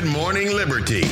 [0.00, 1.02] Good Morning Liberty.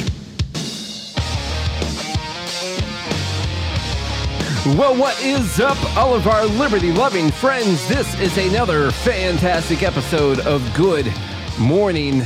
[4.79, 7.87] Well, what is up, all of our liberty loving friends?
[7.87, 11.13] This is another fantastic episode of Good
[11.61, 12.23] Morning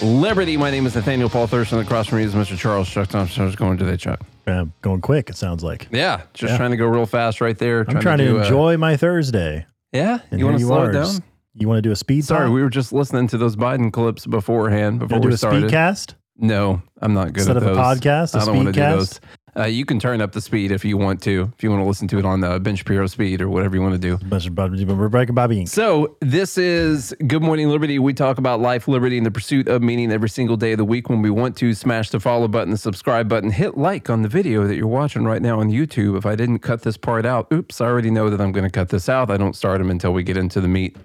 [0.00, 0.56] Liberty.
[0.56, 1.78] My name is Nathaniel Paul Thurston.
[1.80, 2.56] Across from me is Mr.
[2.56, 3.44] Charles Chuck Thompson.
[3.44, 4.20] How's it going today, Chuck?
[4.46, 5.88] Uh, going quick, it sounds like.
[5.90, 6.56] Yeah, just Yeah.
[6.56, 7.84] trying to go real fast right there.
[7.86, 9.66] I'm trying to, do, uh, enjoy my Thursday.
[9.92, 10.90] yeah, And you want to slow are.
[10.90, 11.22] it down?
[11.58, 12.54] You want to do a speed Sorry, talk?
[12.54, 15.62] we were just listening to those Biden clips beforehand before do we a started.
[15.62, 17.76] speed cast No, I'm not good instead at those.
[17.76, 19.20] Instead of a podcast, a I don't want to do those.
[19.56, 21.50] Uh, you can turn up the speed if you want to.
[21.56, 23.82] If you want to listen to it on the Ben Shapiro speed or whatever you
[23.82, 24.16] want to do.
[24.30, 25.68] Rebecca Bobby Inc.
[25.68, 27.98] So this is Good Morning Liberty.
[27.98, 30.84] We talk about life, liberty, and the pursuit of meaning every single day of the
[30.84, 31.08] week.
[31.08, 34.28] When we want to, smash the follow button, the subscribe button, hit like on the
[34.28, 36.16] video that you're watching right now on YouTube.
[36.16, 38.70] If I didn't cut this part out, oops, I already know that I'm going to
[38.70, 39.28] cut this out.
[39.28, 40.96] I don't start them until we get into the meat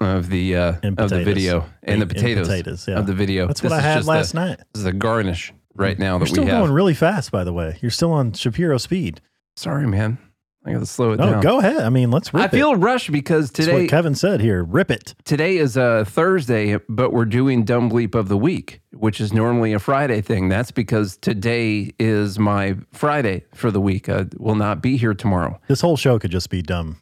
[0.00, 1.24] of the uh, And of the potatoes.
[1.34, 2.98] video and the And potatoes, potatoes, yeah.
[2.98, 3.46] of the video.
[3.46, 4.58] That's This what I is had just last night.
[4.72, 6.60] This is a garnish right now You're that still we have.
[6.60, 7.78] going really fast, by the way.
[7.80, 9.20] You're still on Shapiro speed.
[9.56, 10.18] Sorry, man.
[10.64, 11.40] I got to slow it No, down.
[11.42, 11.78] go ahead.
[11.78, 12.46] I mean, let's rip it.
[12.46, 14.62] I feel rushed because That's today what Kevin said here.
[14.62, 15.12] Rip it.
[15.24, 19.72] today is a Thursday, but we're doing Dumb Bleep of the Week, which is normally
[19.72, 20.48] a Friday thing.
[20.48, 24.08] That's because today is my Friday for the week.
[24.08, 25.60] I will not be here tomorrow.
[25.66, 27.01] This whole show could just be dumb.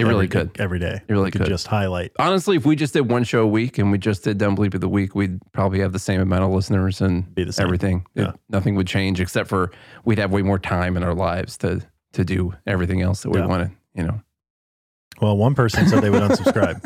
[0.00, 0.50] It really every- could.
[0.60, 1.00] every day.
[1.06, 1.46] It really We could.
[1.46, 2.12] just highlight.
[2.18, 4.74] Honestly, if we just did one show a week and we just did Dumb Bleep
[4.74, 7.64] of the Week, we'd probably have the same amount of listeners and Be the same.
[7.66, 8.06] everything.
[8.14, 8.32] It- Yeah.
[8.48, 9.70] nothing would change except for
[10.04, 13.38] we'd have way more time in our lives to to do everything else that we
[13.38, 13.46] Yeah.
[13.46, 13.70] wanted.
[13.94, 14.20] You know.
[15.20, 16.82] Well, one person said they would unsubscribe.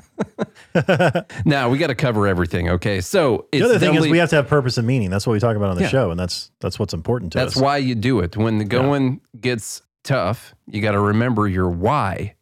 [1.45, 2.69] Now we got to cover everything.
[2.69, 5.09] Okay, so it's the other thing is we have to have purpose and meaning.
[5.11, 5.89] That's what we talk about on the Yeah.
[5.89, 7.55] show, and that's that's what's important to That's us.
[7.55, 8.37] That's why you do it.
[8.37, 12.35] When the going gets tough, you got to remember your why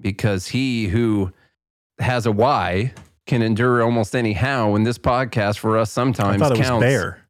[0.00, 1.32] because he who
[1.98, 2.92] has a why
[3.26, 4.74] can endure almost any how.
[4.74, 7.26] And this podcast for us sometimes was counts, bear.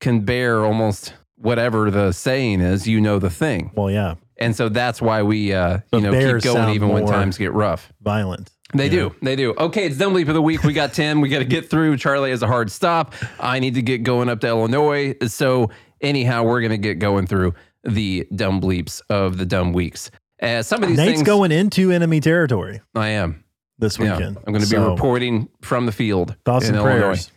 [0.00, 3.70] can bear almost whatever the saying is, you know the thing.
[3.74, 7.36] Well, yeah, And so that's why we, uh, you know, keep going even when times
[7.38, 7.92] get rough.
[8.00, 8.50] violent.
[8.74, 9.14] They do.
[9.20, 9.52] They do.
[9.52, 10.62] Okay, it's Dumb Leap of the Week.
[10.62, 11.20] We got 10.
[11.20, 11.98] We got to get through.
[11.98, 13.14] Charlie has a hard stop.
[13.38, 15.14] I need to get going up to Illinois.
[15.26, 15.70] So,
[16.00, 17.54] anyhow, we're going to get going through
[17.84, 20.10] the dumb bleeps of the dumb weeks.
[20.42, 23.44] Uh, some of these Nate's things going into enemy territory I am.
[23.78, 24.38] this Yeah, weekend.
[24.38, 26.34] I'm going to be So, reporting from the field.
[26.44, 27.00] Thoughts in and Illinois.
[27.00, 27.30] prayers.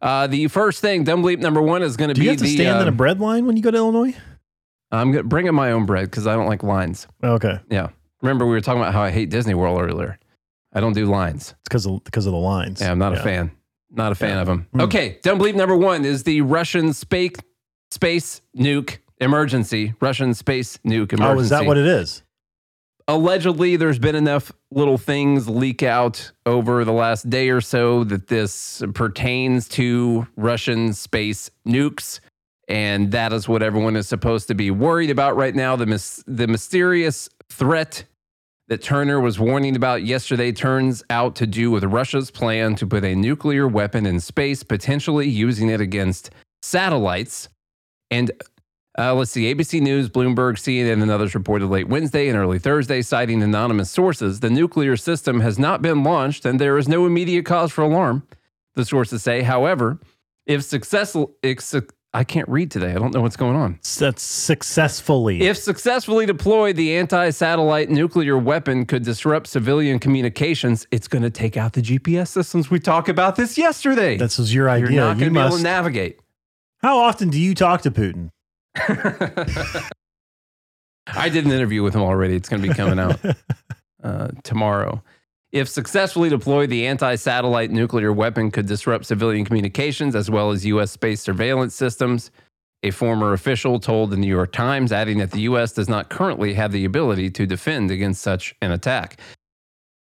[0.00, 2.38] Uh, the first thing, dumb bleep number one, is going to Do be you have
[2.38, 2.54] to the.
[2.54, 4.14] stand in uh, a bread line when you go to Illinois?
[4.90, 7.06] I'm bringing my own bread because I don't like lines.
[7.22, 7.88] Okay, Yeah.
[8.22, 10.18] Remember, we were talking about how I hate Disney World earlier.
[10.74, 11.50] I don't do lines.
[11.50, 12.80] it's because of because of the lines.
[12.80, 13.20] Yeah, I'm not Yeah.
[13.20, 13.50] a fan.
[13.90, 14.40] Not a fan Yeah.
[14.42, 14.66] of them.
[14.72, 14.80] Hmm.
[14.82, 17.32] Okay, dumb bleep number one is the Russian space
[17.90, 19.94] space nuke emergency.
[20.00, 21.22] Russian space nuke emergency.
[21.24, 22.22] Oh, is that what it is?
[23.10, 28.28] Allegedly, there's been enough little things leak out over the last day or so that
[28.28, 32.20] this pertains to Russian space nukes.
[32.68, 35.74] And that is what everyone is supposed to be worried about right now.
[35.74, 38.04] The, mys- the mysterious threat
[38.68, 43.02] that Turner was warning about yesterday turns out to do with Russia's plan to put
[43.02, 46.30] a nuclear weapon in space, potentially using it against
[46.62, 47.48] satellites.
[48.12, 48.30] And
[48.98, 53.02] uh, let's see, ABC News, Bloomberg, CNN, and others reported late Wednesday and early Thursday,
[53.02, 54.40] citing anonymous sources.
[54.40, 58.26] The nuclear system has not been launched and there is no immediate cause for alarm,
[58.74, 59.42] the sources say.
[59.42, 60.00] However,
[60.46, 61.60] if successful, if,
[62.12, 62.90] I can't read today.
[62.90, 63.78] I don't know what's going on.
[63.98, 65.42] That's successfully.
[65.42, 70.88] If successfully deployed, the anti satellite nuclear weapon could disrupt civilian communications.
[70.90, 72.68] It's going to take out the GPS systems.
[72.68, 74.16] We talked about this yesterday.
[74.16, 74.90] this was your idea.
[74.90, 76.18] You're not You going to be able to navigate.
[76.78, 78.30] How often do you talk to Putin?
[78.76, 79.84] I
[81.28, 82.36] did an interview with him already.
[82.36, 83.18] It's going to be coming out
[84.02, 85.02] uh, tomorrow.
[85.52, 90.64] If successfully deployed, the anti satellite nuclear weapon could disrupt civilian communications as well as
[90.66, 90.92] U.S.
[90.92, 92.30] space surveillance systems.
[92.82, 95.72] A former official told the New York Times, adding that the U.S.
[95.72, 99.20] does not currently have the ability to defend against such an attack.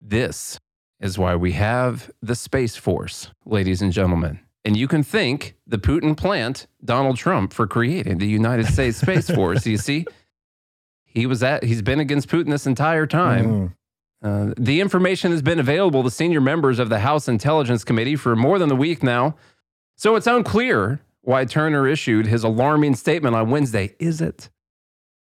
[0.01, 0.59] This
[1.01, 4.41] is why we have the Space Force, ladies and gentlemen.
[4.65, 9.29] And you can thank the Putin plant, Donald Trump, for creating the United States Space
[9.35, 9.67] Force.
[9.67, 10.07] You see,
[11.05, 13.47] he was at, he's been against Putin this entire time.
[13.47, 13.73] Mm.
[14.23, 18.35] Uh, the information has been available to senior members of the House Intelligence Committee for
[18.35, 19.37] more than a week now.
[19.97, 23.95] So it's unclear why Turner issued his alarming statement on Wednesday.
[23.99, 24.49] Is it?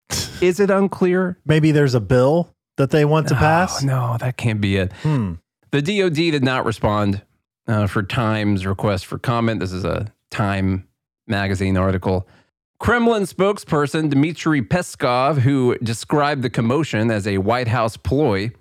[0.41, 1.39] Is it unclear?
[1.43, 3.83] Maybe there's a bill that they want to pass.
[3.83, 4.93] Oh, no, that can't be it.
[5.01, 5.33] Hmm.
[5.71, 7.23] The DoD did not respond
[7.67, 9.59] uh, for Time's request for comment.
[9.59, 10.87] This is a Time
[11.27, 12.27] magazine article.
[12.79, 18.51] Kremlin spokesperson Dmitry Peskov, who described the commotion as a White House ploy,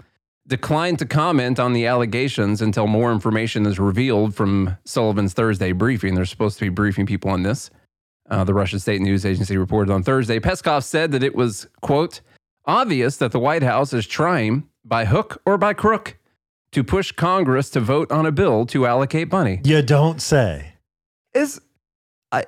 [0.46, 6.14] declined to comment on the allegations until more information is revealed from Sullivan's Thursday briefing.
[6.14, 7.70] They're supposed to be briefing people on this.
[8.30, 10.38] Uh, the Russian state news agency reported on Thursday.
[10.38, 12.20] Peskov said that it was, quote,
[12.64, 16.16] obvious that the White House is trying, by hook or by crook,
[16.72, 19.60] to push Congress to vote on a bill to allocate money.
[19.64, 20.74] You don't say.
[21.34, 21.60] Is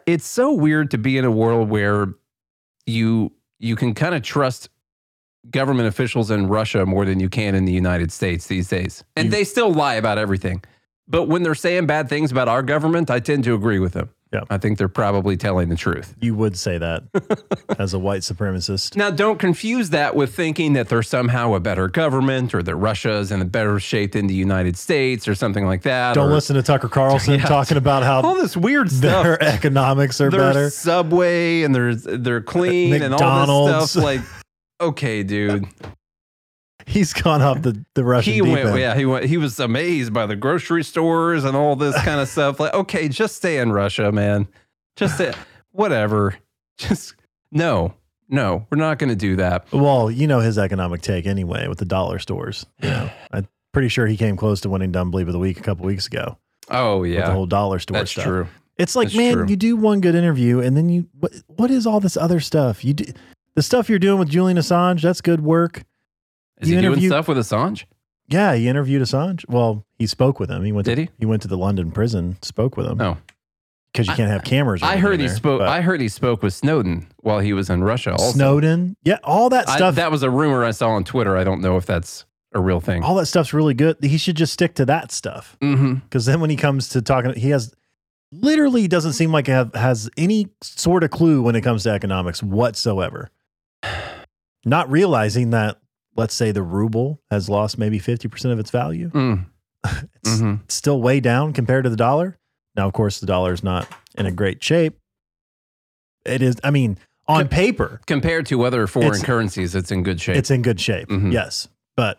[0.06, 2.14] it's so weird to be in a world where
[2.86, 4.68] you you can kind of trust
[5.50, 9.04] government officials in Russia more than you can in the United States these days.
[9.16, 10.62] And You- they still lie about everything.
[11.06, 14.08] But when they're saying bad things about our government, I tend to agree with them.
[14.34, 14.40] Yeah.
[14.50, 16.14] I think they're probably telling the truth.
[16.20, 17.04] You would say that
[17.78, 18.96] as a white supremacist.
[18.96, 23.12] Now, don't confuse that with thinking that they're somehow a better government or that Russia
[23.18, 26.14] is in a better shape than the United States or something like that.
[26.14, 27.46] Don't or listen to Tucker Carlson Yeah.
[27.46, 29.22] talking about how all this weird stuff.
[29.22, 30.70] their economics are there's better.
[30.70, 34.02] Subway and there's they're clean and all this stuff.
[34.02, 34.20] Like,
[34.80, 35.66] okay, dude.
[36.86, 38.78] He's gone off the, the Russian He deep went, end.
[38.78, 39.24] yeah, he went.
[39.26, 42.60] He was amazed by the grocery stores and all this kind of stuff.
[42.60, 44.46] Like, okay, just stay in Russia, man.
[44.96, 45.32] Just stay,
[45.72, 46.36] whatever.
[46.78, 47.14] Just
[47.52, 47.94] no,
[48.28, 49.70] no, we're not going to do that.
[49.72, 52.66] Well, you know his economic take anyway with the dollar stores.
[52.82, 55.58] You know, I'm pretty sure he came close to winning Dumb Bleep of the Week
[55.58, 56.36] a couple weeks ago
[56.70, 58.24] Oh with the whole dollar store that's stuff.
[58.24, 58.48] true.
[58.76, 59.46] It's like, That's man, true.
[59.46, 62.84] you do one good interview and then you what what is all this other stuff?
[62.84, 63.04] You do
[63.54, 65.84] the stuff you're doing with Julian Assange, that's good work.
[66.60, 67.84] Is You he doing interview- stuff with Assange?
[68.28, 69.44] Yeah, he interviewed Assange.
[69.48, 70.64] Well, he spoke with him.
[70.64, 71.08] He went Did to, he?
[71.20, 73.00] he went to the London prison, spoke with him.
[73.00, 73.16] Oh.
[73.92, 74.82] Because you can't have cameras.
[74.82, 75.60] I heard he there, spoke.
[75.60, 78.12] but I heard he spoke with Snowden while he was in Russia.
[78.12, 78.96] Also, Snowden.
[79.04, 79.94] Yeah, all that I- stuff.
[79.96, 81.36] that was a rumor I saw on Twitter.
[81.36, 83.02] I don't know if that's a real thing.
[83.04, 83.96] all that stuff's really good.
[84.02, 85.56] He should just stick to that stuff.
[85.60, 85.94] Mm-hmm.
[85.94, 87.72] Because then when he comes to talking, he has
[88.32, 91.90] literally doesn't seem like he have, has any sort of clue when it comes to
[91.90, 93.30] economics whatsoever.
[94.64, 95.78] Not realizing that,
[96.16, 99.10] let's say the ruble has lost maybe 50% of its value.
[99.10, 99.46] Mm.
[100.22, 102.38] It's hmm still way down compared to the dollar.
[102.76, 104.98] Now, of course, the dollar is not in a great shape.
[106.24, 110.02] It is, I mean, on Com- paper, Compared to other foreign It's- currencies, it's in
[110.02, 110.36] good shape.
[110.36, 111.08] it's in good shape.
[111.08, 111.32] Mhm.
[111.32, 111.68] Yes.
[111.96, 112.18] But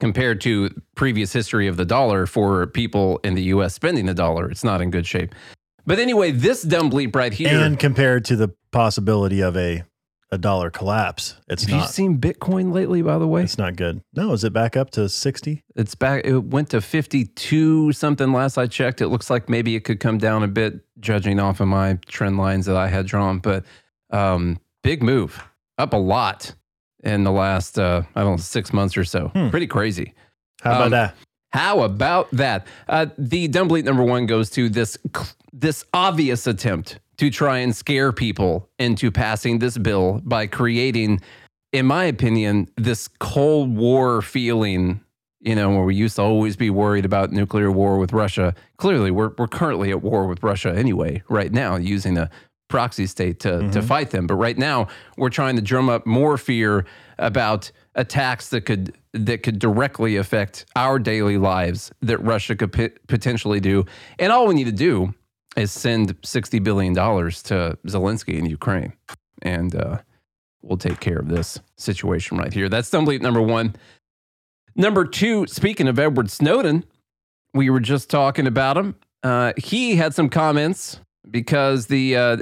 [0.00, 3.74] compared to previous history of the dollar for people in the U.S.
[3.74, 5.34] spending the dollar, it's not in good shape.
[5.86, 7.58] But anyway, this dumb bleep right here.
[7.58, 9.82] and compared to the possibility of a,
[10.30, 11.90] a dollar collapse, it's have you not.
[11.90, 13.00] seen Bitcoin lately?
[13.02, 14.02] By the way, It's not good.
[14.14, 15.64] No, is it back up to 60?
[15.74, 16.22] It's back.
[16.24, 19.00] It went to 52 something last I checked.
[19.00, 22.36] It looks like maybe it could come down a bit, judging off of my trend
[22.38, 23.38] lines that I had drawn.
[23.38, 23.64] But
[24.10, 25.42] um, big move,
[25.78, 26.54] up a lot
[27.04, 29.28] in the last, uh, I don't know, six months or so.
[29.28, 29.48] Hmm.
[29.50, 30.14] Pretty crazy.
[30.62, 31.14] How about Um, that?
[31.50, 32.66] How about that?
[32.88, 34.98] Uh, the dumb bleep number one goes to this
[35.52, 41.20] this obvious attempt to try and scare people into passing this bill by creating,
[41.72, 45.00] in my opinion, this Cold War feeling.
[45.40, 48.54] You know, where we used to always be worried about nuclear war with Russia.
[48.76, 52.28] Clearly, we're we're currently at war with Russia anyway, right now, using a
[52.68, 53.84] proxy state to to Mhm.
[53.84, 54.26] fight them.
[54.26, 56.84] But right now, we're trying to drum up more fear
[57.20, 62.90] about attacks that could that could directly affect our daily lives that Russia could p-
[63.06, 63.84] potentially do.
[64.18, 65.14] And all we need to do
[65.56, 68.92] is send sixty billion dollars to Zelensky in Ukraine,
[69.42, 69.98] and uh,
[70.62, 72.68] we'll take care of this situation right here.
[72.68, 73.76] That's stumbling number one.
[74.76, 76.84] Number two, speaking of Edward Snowden,
[77.52, 78.94] we were just talking about him.
[79.22, 82.36] Uh, he had some comments because the uh,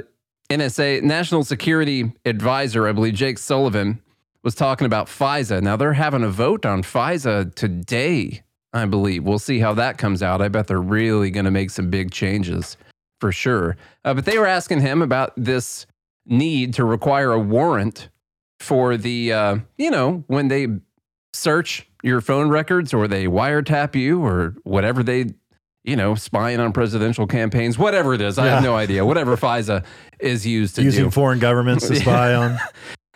[0.49, 4.01] NSA, National Security Advisor, I believe Jake Sullivan,
[4.43, 5.61] was talking about FISA.
[5.61, 9.23] Now they're having a vote on FISA today, I believe.
[9.23, 10.41] We'll see how that comes out.
[10.41, 12.77] I bet they're really going to make some big changes
[13.19, 13.77] for sure.
[14.03, 15.85] Uh, but they were asking him about this
[16.25, 18.09] need to require a warrant
[18.59, 20.67] for the, uh, you know, when they
[21.33, 25.25] search your phone records or they wiretap you or whatever they,
[25.83, 28.37] you know, spying on presidential campaigns, whatever it is.
[28.37, 29.05] I have no idea.
[29.05, 29.85] Whatever FISA
[30.19, 31.11] is used to Using do.
[31.11, 32.57] foreign governments to spy on.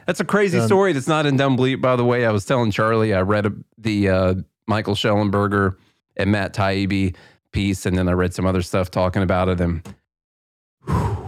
[0.08, 0.68] That's a crazy Done.
[0.68, 2.26] story that's not in Dumb Bleep, by the way.
[2.26, 4.34] I was telling Charlie, I read the uh,
[4.68, 5.76] Michael Shellenberger
[6.18, 7.16] and Matt Taibbi
[7.52, 9.60] piece, and then I read some other stuff talking about it.
[9.62, 9.82] And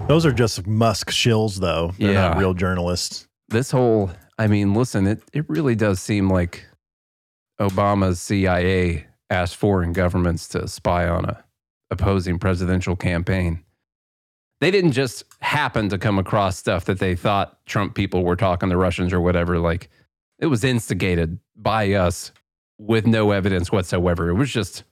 [0.07, 1.93] Those are just Musk shills, though.
[1.97, 2.39] They're not Yeah.
[2.39, 3.27] real journalists.
[3.49, 6.65] this whole, I mean, listen, it, it really does seem like
[7.61, 11.43] Obama's CIA asked foreign governments to spy on a
[11.91, 13.63] opposing presidential campaign.
[14.59, 18.69] They didn't just happen to come across stuff that they thought Trump people were talking
[18.69, 19.59] to Russians or whatever.
[19.59, 19.89] Like
[20.39, 22.31] it was instigated by us
[22.79, 24.29] with no evidence whatsoever.
[24.29, 24.83] It was just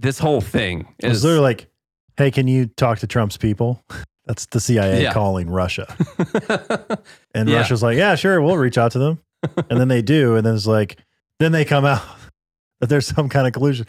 [0.00, 1.68] this whole thing is literally like,
[2.16, 3.84] hey, can you talk to Trump's people?
[4.26, 5.12] That's the CIA Yeah.
[5.12, 5.86] calling Russia.
[7.34, 7.58] And Yeah.
[7.58, 9.18] Russia's like, yeah, sure, we'll reach out to them.
[9.70, 10.36] and then they do.
[10.36, 10.96] And then it's like,
[11.38, 12.02] Then they come out
[12.80, 13.86] that there's some kind of collusion.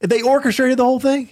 [0.00, 1.28] They orchestrated the whole thing.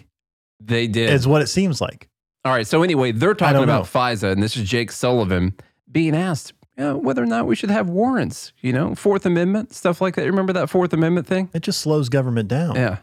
[0.60, 1.10] They did.
[1.10, 2.08] Is what it seems like.
[2.44, 2.66] All right.
[2.66, 4.00] So anyway, they're talking about know.
[4.00, 5.54] FISA, and this is Jake Sullivan
[5.90, 8.52] being asked you know, whether or not we should have warrants.
[8.60, 10.24] You know, Fourth Amendment stuff like that.
[10.26, 11.50] Remember that Fourth Amendment thing?
[11.52, 12.76] It just slows government down.
[12.76, 12.98] Yeah.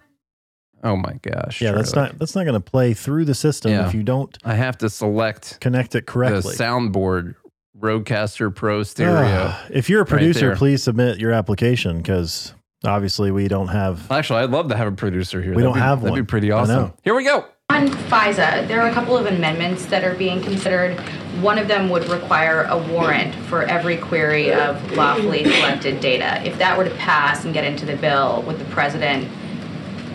[0.84, 1.62] Oh my gosh.
[1.62, 2.10] Yeah, that's Charlie.
[2.10, 3.88] not that's not going to play through the system Yeah.
[3.88, 6.56] if you don't I have to select connect it the correctly.
[6.56, 7.36] soundboard
[7.78, 9.48] Rodecaster Pro stereo.
[9.52, 10.56] Ah, if you're a producer, there.
[10.56, 14.12] please submit your application because obviously we don't have.
[14.12, 15.52] Actually, I'd love to have a producer here.
[15.52, 16.22] We That'd don't be- have That'd one.
[16.22, 16.76] be pretty I awesome.
[16.76, 16.94] know.
[17.04, 17.46] Here we go.
[17.70, 21.00] On FISA, there are a couple of amendments that are being considered.
[21.40, 26.42] One of them would require a warrant for every query of lawfully collected data.
[26.46, 29.28] If that were to pass and get into the bill, would the president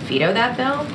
[0.05, 0.87] veto that bill?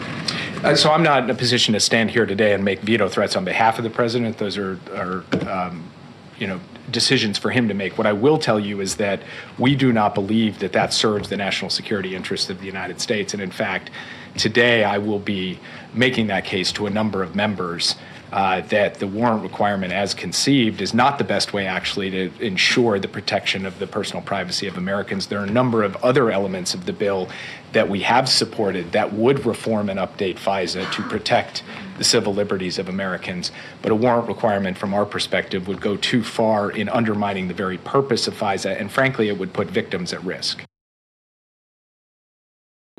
[0.64, 3.36] Uh, So I'm not in a position to stand here today and make veto threats
[3.36, 4.38] on behalf of the president.
[4.38, 5.90] Those are, are um,
[6.38, 6.60] you know,
[6.92, 7.98] decisions for him to make.
[7.98, 9.22] What I will tell you is that
[9.58, 13.34] we do not believe that that serves the national security interests of the United States.
[13.34, 13.92] And in fact,
[14.38, 15.60] today I will be
[15.94, 17.96] making that case to a number of members
[18.32, 23.00] uh, that the warrant requirement as conceived is not the best way actually to ensure
[23.00, 25.28] the protection of the personal privacy of Americans.
[25.28, 27.28] There are a number of other elements of the bill
[27.72, 31.64] that we have supported that would reform and update FISA to protect
[31.98, 33.52] the civil liberties of Americans.
[33.82, 37.78] But a warrant requirement from our perspective would go too far in undermining the very
[37.78, 40.64] purpose of FISA, and frankly, it would put victims at risk.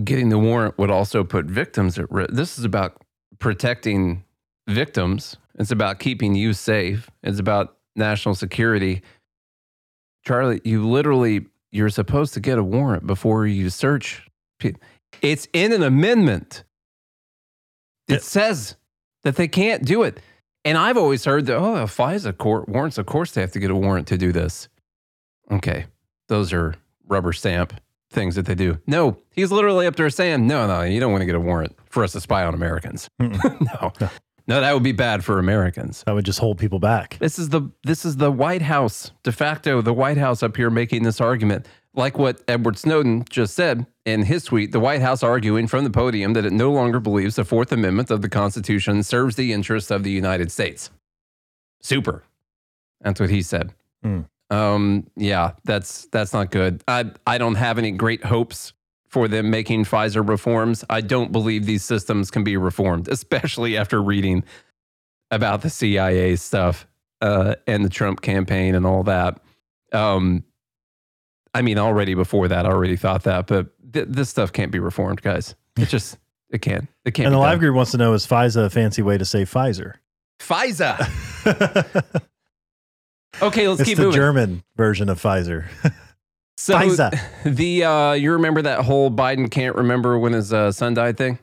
[0.02, 2.30] Getting the warrant would also put victims at risk.
[2.32, 3.02] This is about
[3.38, 4.24] protecting
[4.68, 5.36] victims.
[5.58, 7.10] It's about keeping you safe.
[7.22, 9.02] It's about national security.
[10.24, 14.26] Charlie, you literally you're supposed to get a warrant before you search.
[15.22, 16.64] It's in an amendment.
[18.08, 18.76] It says
[19.22, 20.20] that they can't do it.
[20.64, 23.60] And I've always heard that oh, if FISA court warrants, of course they have to
[23.60, 24.68] get a warrant to do this.
[25.50, 25.86] Okay,
[26.28, 26.74] those are
[27.08, 27.74] rubber stamp
[28.10, 28.78] things that they do.
[28.86, 31.76] No, he's literally up there saying, no, no, you don't want to get a warrant
[31.86, 33.08] for us to spy on Americans.
[33.18, 34.10] no, no,
[34.58, 36.02] that would be bad for Americans.
[36.06, 37.16] That would just hold people back.
[37.20, 40.70] This is the this is the White House de facto, the White House up here
[40.70, 44.72] making this argument, like what Edward Snowden just said in his tweet.
[44.72, 48.10] The White House arguing from the podium that it no longer believes the Fourth Amendment
[48.10, 50.90] of the Constitution serves the interests of the United States.
[51.80, 52.24] Super.
[53.02, 53.72] That's what he said.
[54.02, 54.22] Hmm.
[54.50, 56.82] Um, yeah, that's that's not good.
[56.88, 58.72] I I don't have any great hopes
[59.10, 60.84] for them making Pfizer reforms.
[60.88, 64.44] I don't believe these systems can be reformed, especially after reading
[65.30, 66.86] about the CIA stuff
[67.20, 69.40] uh, and the Trump campaign and all that.
[69.92, 70.44] Um,
[71.52, 74.78] I mean, already before that, I already thought that, but th- this stuff can't be
[74.78, 75.54] reformed, guys.
[75.76, 76.16] It just
[76.50, 76.88] it can't.
[77.04, 77.26] It can't.
[77.26, 79.94] And the live group wants to know is FISA a fancy way to say Pfizer?
[80.40, 81.04] Pfizer.
[83.42, 84.16] Okay, let's it's keep the moving.
[84.16, 85.66] German version of Pfizer.
[86.60, 87.18] So Pfizer.
[87.44, 91.38] the uh, you remember that whole Biden can't remember when his uh, son died thing?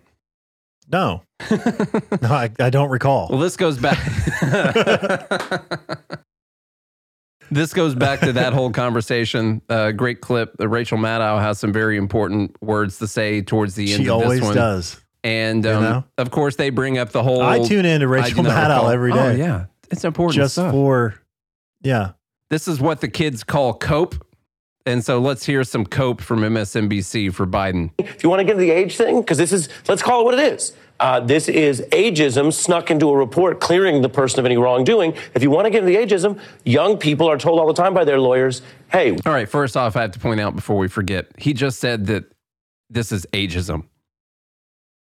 [0.90, 3.28] no, no, I, I don't recall.
[3.30, 3.98] Well, this goes back.
[7.52, 9.64] this goes back to that whole conversation.
[9.68, 10.56] Uh, great clip.
[10.60, 14.40] Rachel Maddow has some very important words to say towards the end she of always
[14.40, 14.56] this one.
[14.56, 15.02] does.
[15.24, 16.04] And You um, know?
[16.20, 17.42] of course, they bring up the whole.
[17.42, 19.20] I tune in to Rachel Maddow every day.
[19.20, 20.72] Oh yeah, it's important just stuff.
[20.72, 21.16] for
[21.82, 22.12] yeah.
[22.52, 24.27] this is what the kids call cope.
[24.88, 27.91] And so let's hear some cope from MSNBC for Biden.
[27.98, 30.24] If you want to get into the age thing, because this is, let's call it
[30.24, 30.72] what it is.
[31.01, 35.13] Uh, this is ageism snuck into a report clearing the person of any wrongdoing.
[35.36, 37.94] If you want to get into the ageism, young people are told all the time
[37.94, 40.88] by their lawyers, hey, All right, first off, I have to point out before we
[40.88, 42.24] forget, he just said that
[42.89, 43.84] this is ageism.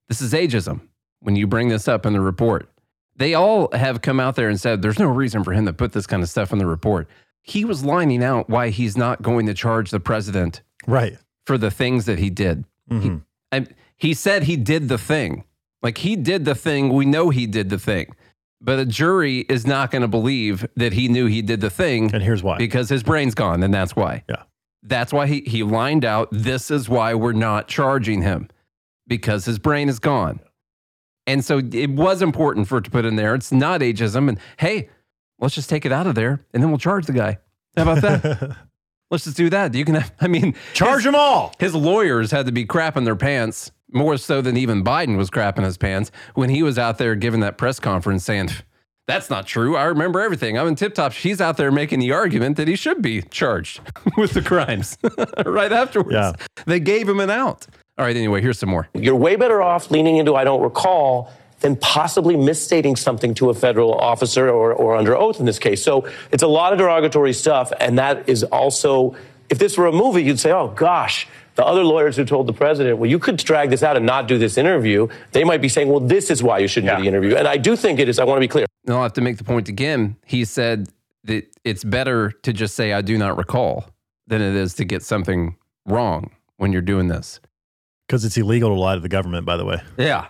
[0.08, 0.82] This is ageism
[1.20, 2.68] when you bring this up in the report.
[3.16, 5.92] They all have come out there and said there's no reason for him to put
[5.92, 7.08] this kind of stuff in the report.
[7.42, 11.18] He was lining out why he's not going to charge the president Right.
[11.46, 12.64] for the things that he did.
[12.90, 13.22] Mhm.
[13.52, 13.66] I,
[13.96, 15.44] he said he did the thing.
[15.82, 16.90] Like he did the thing.
[16.92, 18.14] We know he did the thing.
[18.60, 22.12] But a jury is not going to believe that he knew he did the thing
[22.14, 22.58] And here's why.
[22.58, 24.22] because his brain's gone, and that's why.
[24.28, 24.42] Yeah.
[24.82, 28.48] That's why he, he lined out this is why we're not charging him
[29.06, 30.40] because his brain is gone.
[31.26, 33.34] And so it was important for it to put in there.
[33.34, 34.28] It's not ageism.
[34.28, 34.88] And hey,
[35.40, 37.38] let's just take it out of there and then we'll charge the guy.
[37.76, 38.56] How about that?
[39.10, 39.74] let's just do that.
[39.74, 41.54] You can have, I mean, Charge his- them all.
[41.58, 45.64] his lawyers had to be crapping their pants more so than even Biden was crapping
[45.64, 48.50] his pants when he was out there giving that press conference saying,
[49.08, 49.76] That's not true.
[49.76, 50.56] I remember everything.
[50.56, 51.10] I'm in tip top.
[51.12, 53.80] She's out there making the argument that he should be charged
[54.16, 54.96] with the crimes
[55.46, 56.12] right afterwards.
[56.14, 56.32] Yeah.
[56.66, 57.66] They gave him an out.
[57.98, 58.88] All right, anyway, here's some more.
[58.94, 61.30] you're way better off leaning into I don't recall
[61.60, 65.82] than possibly misstating something to a federal officer or, or under oath in this case.
[65.82, 67.72] So it's a lot of derogatory stuff.
[67.78, 69.14] And that is also,
[69.48, 72.52] if this were a movie, you'd say, oh gosh, the other lawyers who told the
[72.52, 75.68] president, well, you could drag this out and not do this interview, they might be
[75.68, 77.36] saying, well, this is why you shouldn't do the interview.
[77.36, 78.66] And I do think it is, I want to be clear.
[78.86, 80.16] And I'll have to make the point again.
[80.24, 80.88] He said
[81.24, 83.90] that it's better to just say, I do not recall,
[84.26, 87.40] than it is to get something wrong when you're doing this.
[88.06, 90.28] Because it's illegal to lie to the government, by the way, Yeah.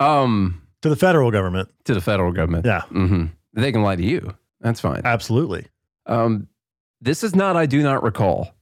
[0.00, 1.68] Um, to the federal government.
[1.84, 2.66] to the federal government.
[2.66, 4.34] Yeah, hmm They can lie to you.
[4.60, 5.02] That's fine.
[5.04, 5.66] absolutely.
[6.06, 6.48] Um,
[7.00, 8.54] this is not, I do not recall.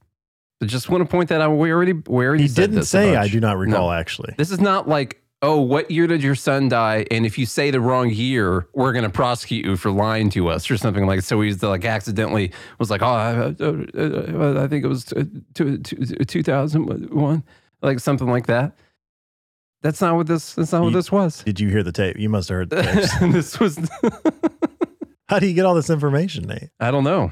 [0.61, 1.51] I just want to point that out.
[1.55, 3.91] We already, we already He didn't say, I do not recall, No.
[3.93, 4.33] actually.
[4.37, 7.05] This is not like, oh, what year did your son die?
[7.09, 10.49] And if you say the wrong year, we're going to prosecute you for lying to
[10.49, 11.19] us or something like.
[11.19, 11.25] That.
[11.25, 15.79] So he's like accidentally was like, oh, I, I, I think it was two- two-
[15.79, 17.43] 2001,
[17.81, 18.75] like something like that.
[19.81, 20.53] That's not what this.
[20.53, 21.43] That's not what You- this was.
[21.43, 22.17] Did you hear the tape?
[22.19, 23.19] You must have heard the tapes.
[23.33, 23.77] this was.
[25.27, 26.69] How do you get all this information, Nate?
[26.79, 27.31] I don't know.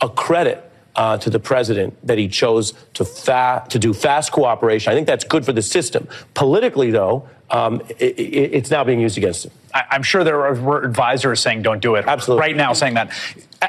[0.00, 0.67] a credit
[0.98, 4.92] uh, to the president that he chose to fa- to do fast cooperation.
[4.92, 6.08] I think that's good for the system.
[6.34, 8.14] Politically, though, um, i i
[8.58, 9.52] it's now being used against him.
[9.72, 12.04] I, I'm sure there are advisors saying don't do it.
[12.06, 12.40] Absolutely.
[12.40, 13.12] Right now, saying that.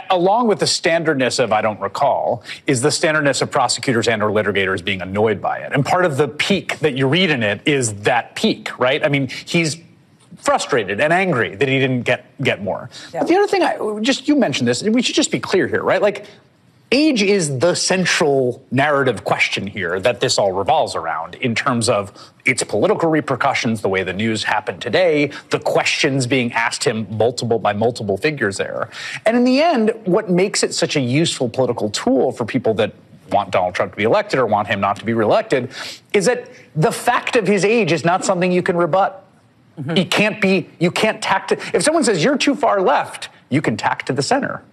[0.09, 4.29] Along with the standardness of I don't recall is the standardness of prosecutors and or
[4.29, 5.71] litigators being annoyed by it.
[5.73, 9.03] And part of the peak that you read in it is that peak, right?
[9.03, 9.77] I mean, he's
[10.37, 12.89] frustrated and angry that he didn't get get more.
[13.13, 15.83] But the other thing I just you mentioned this, we should just be clear here,
[15.83, 16.01] right?
[16.01, 16.25] Like
[16.91, 22.31] age is the central narrative question here that this all revolves around in terms of
[22.45, 27.59] its political repercussions, the way the news happened today, the questions being asked him multiple
[27.59, 28.89] by multiple figures there.
[29.25, 32.93] And in the end, what makes it such a useful political tool for people that
[33.31, 35.71] want Donald Trump to be elected or want him not to be reelected
[36.13, 39.23] is that the fact of his age is not something you can rebut.
[39.79, 39.95] Mm-hmm.
[39.95, 43.61] He can't be, you can't tack to, if someone says you're too far left, you
[43.61, 44.63] can tack to the center.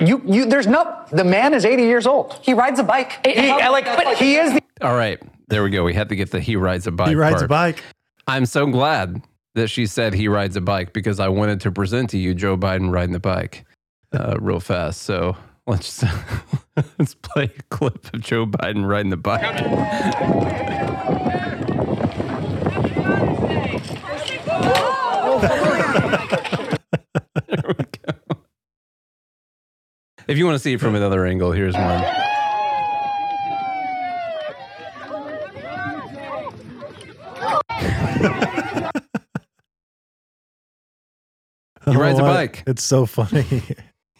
[0.00, 2.38] You, you, there's not, the man is 80 years old.
[2.42, 3.24] He rides a bike.
[3.24, 5.84] He, like, but he is the All right, there we go.
[5.84, 7.08] We had to get the he rides a bike.
[7.08, 7.82] He rides a bike.
[8.26, 9.22] I'm so glad
[9.54, 12.56] that she said he rides a bike because I wanted to present to you Joe
[12.56, 13.64] Biden riding the bike
[14.12, 15.02] uh, real fast.
[15.02, 16.02] So let's
[16.98, 19.44] let's play a clip of Joe Biden riding the bike.
[30.26, 30.32] There.
[30.32, 32.04] If you want to see it from another angle, here's one.
[41.84, 42.62] He rides a Oh, bike.
[42.66, 43.62] It's so funny.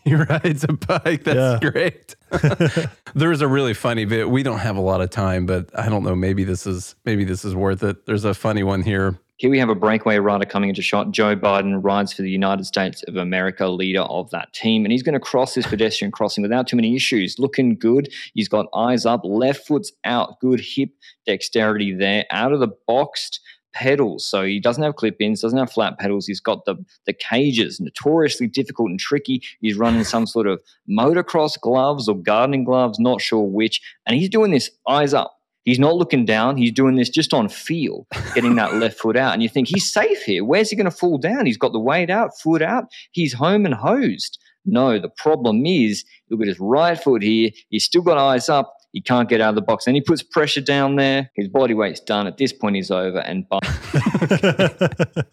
[0.07, 1.25] He rides a bike.
[1.25, 1.71] That's Yeah.
[1.71, 2.15] great.
[3.15, 4.29] There's a really funny bit.
[4.29, 6.15] We don't have a lot of time, but I don't know.
[6.15, 8.05] Maybe this is maybe this is worth it.
[8.05, 9.19] There's a funny one here.
[9.37, 11.11] Here we have a breakaway rider coming into shot.
[11.11, 14.85] Joe Biden rides for the United States of America, leader of that team.
[14.85, 17.37] And he's going to cross this pedestrian crossing without too many issues.
[17.37, 18.13] Looking good.
[18.35, 20.91] He's got eyes up, left foot's out, good hip
[21.27, 22.27] dexterity there.
[22.31, 23.41] Out of the boxed
[23.73, 24.25] pedals.
[24.25, 26.27] So he doesn't have clip ins, doesn't have flat pedals.
[26.27, 29.43] He's got the, the cages, notoriously difficult and tricky.
[29.61, 33.83] He's running some sort of motocross gloves or gardening gloves, not sure which.
[34.07, 35.34] And he's doing this eyes up.
[35.65, 36.57] He's not looking down.
[36.57, 39.33] He's doing this just on feel, getting that left foot out.
[39.33, 40.45] And you think he's safe here.
[40.45, 41.47] Where's he going to fall down?
[41.47, 42.85] He's got the weight out, foot out.
[43.13, 44.39] He's home and hosed.
[44.67, 47.51] No, the problem is look at his right foot here.
[47.71, 48.75] He's still got eyes up.
[48.93, 49.87] He can't get out of the box.
[49.87, 51.31] And he puts pressure down there.
[51.35, 52.27] His body weight's done.
[52.27, 53.19] At this point, he's over.
[53.19, 53.45] And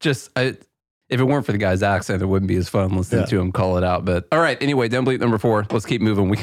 [0.00, 0.56] Just I,
[1.10, 3.26] if it weren't for the guy's accent, it wouldn't be as fun listening Yeah.
[3.26, 4.04] to him call it out.
[4.04, 5.66] But all right, anyway, dumb bleep number four.
[5.70, 6.28] Let's keep moving.
[6.30, 6.38] We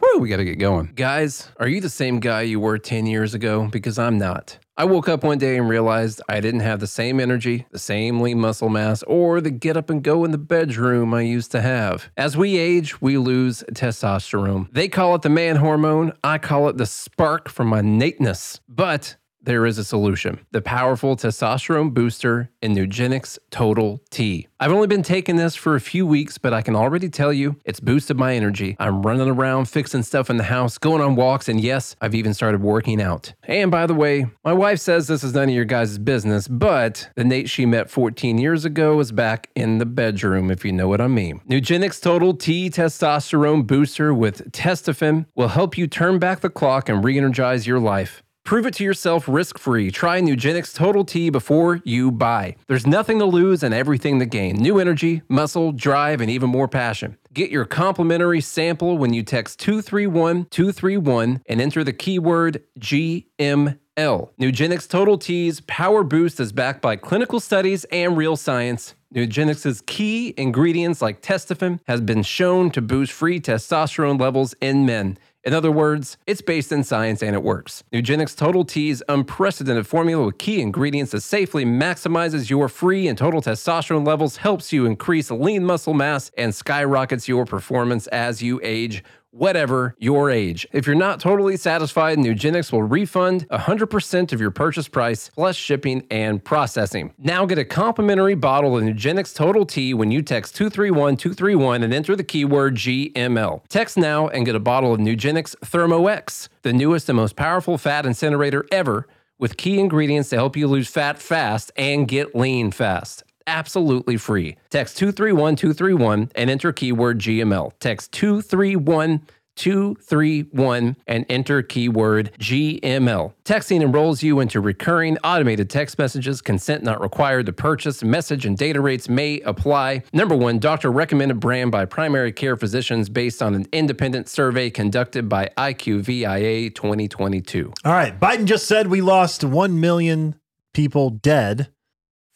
[0.00, 1.48] woo, we got to get going, guys.
[1.58, 3.68] Are you the same guy you were ten years ago?
[3.70, 4.58] Because I'm not.
[4.78, 8.20] I woke up one day and realized I didn't have the same energy, the same
[8.20, 11.62] lean muscle mass, or the get up and go in the bedroom I used to
[11.62, 12.10] have.
[12.16, 14.70] As we age, we lose testosterone.
[14.72, 16.12] They call it the man hormone.
[16.22, 18.60] I call it the spark from my nateness.
[18.68, 24.48] But there is a solution the powerful testosterone booster in Nugenix Total T.
[24.58, 27.56] I've only been taking this for a few weeks, but I can already tell you
[27.64, 28.76] it's boosted my energy.
[28.78, 32.34] I'm running around fixing stuff in the house, going on walks, and yes, I've even
[32.34, 33.34] started working out.
[33.44, 37.10] And by the way, my wife says this is none of your guys' business, but
[37.16, 40.88] the Nate she met 14 years ago is back in the bedroom, if you know
[40.88, 41.40] what I mean.
[41.48, 47.04] Nugenix Total T testosterone booster with Testofen will help you turn back the clock and
[47.04, 48.22] re energize your life.
[48.46, 49.90] Prove it to yourself risk free.
[49.90, 52.54] Try Nugenix Total T before you buy.
[52.68, 54.54] There's nothing to lose and everything to gain.
[54.54, 57.18] New energy, muscle, drive, and even more passion.
[57.32, 63.74] Get your complimentary sample when you text 231 231 and enter the keyword GML.
[63.98, 68.94] Nugenix Total T's Power Boost is backed by clinical studies and real science.
[69.12, 75.18] Nugenix's key ingredients like testofen has been shown to boost free testosterone levels in men.
[75.46, 77.84] In other words, it's based in science and it works.
[77.92, 83.40] Nugenix Total T's unprecedented formula with key ingredients that safely maximizes your free and total
[83.40, 89.04] testosterone levels, helps you increase lean muscle mass, and skyrockets your performance as you age
[89.36, 90.66] whatever your age.
[90.72, 96.06] If you're not totally satisfied, Nugenix will refund 100% of your purchase price plus shipping
[96.10, 97.12] and processing.
[97.18, 102.16] Now get a complimentary bottle of Nugenix Total T when you text 231231 and enter
[102.16, 103.62] the keyword GML.
[103.68, 107.76] Text now and get a bottle of Nugenix Thermo X, the newest and most powerful
[107.78, 109.06] fat incinerator ever
[109.38, 114.56] with key ingredients to help you lose fat fast and get lean fast absolutely free.
[114.70, 117.72] Text 231231 and enter keyword GML.
[117.80, 123.32] Text 231231 and enter keyword GML.
[123.44, 126.42] Texting enrolls you into recurring automated text messages.
[126.42, 128.02] Consent not required to purchase.
[128.02, 130.02] Message and data rates may apply.
[130.12, 135.28] Number one, doctor recommended brand by primary care physicians based on an independent survey conducted
[135.28, 137.72] by IQVIA 2022.
[137.84, 138.18] All right.
[138.18, 140.34] Biden just said we lost 1 million
[140.74, 141.68] people dead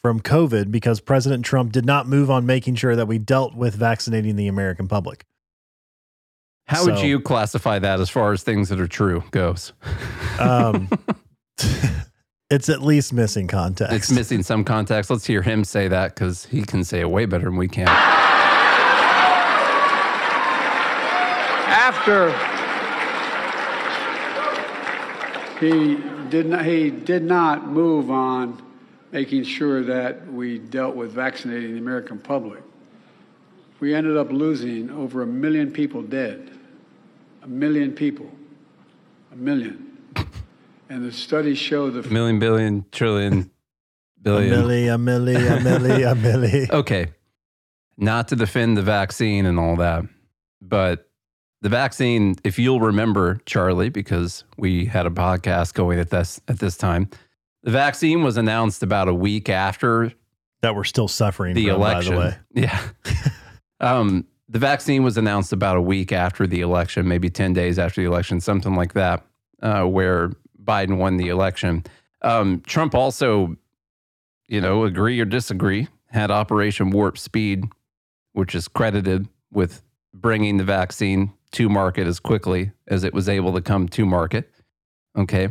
[0.02, 3.74] from COVID because President Trump did not move on making sure that we dealt with
[3.74, 5.24] vaccinating the American public.
[6.66, 9.72] How would you classify that as far as things that are true goes?
[10.38, 10.88] Um,
[12.50, 13.92] it's at least missing context.
[13.92, 15.10] It's missing some context.
[15.10, 17.88] Let's hear him say that because he can say it way better than we can.
[21.90, 22.30] after
[25.58, 25.96] he
[26.30, 28.60] did not he did not move on
[29.12, 32.62] making sure that we dealt with vaccinating the American public.
[33.81, 36.51] We ended up losing over a million people dead.
[37.42, 38.31] A million people.
[39.33, 39.99] A million.
[40.88, 43.51] And the studies show the Million, billion, trillion,
[44.18, 44.53] a billion.
[44.53, 46.70] milli, a milli, a milli, a milli.
[46.73, 47.09] Okay.
[47.96, 50.05] Not to defend the vaccine and all that,
[50.62, 51.09] but
[51.61, 56.59] the vaccine, if you'll remember, Charlie, because we had a podcast going at this at
[56.59, 57.11] this time,
[57.62, 60.12] the vaccine was announced about a week after
[60.62, 62.14] that we're still suffering the from, election.
[62.14, 62.37] by the way.
[62.55, 62.88] Yeah.
[63.81, 68.03] um, the vaccine was announced about a week after the election, maybe 10 days after
[68.03, 69.25] the election, something like that,
[69.62, 71.85] uh, where Biden won the election.
[72.23, 73.57] Um, Trump also,
[74.49, 77.64] you know, agree or disagree, had Operation Warp Speed,
[78.33, 83.53] which is credited with bringing the vaccine to market as quickly as it was able
[83.53, 84.51] to come to market.
[85.16, 85.49] Okay.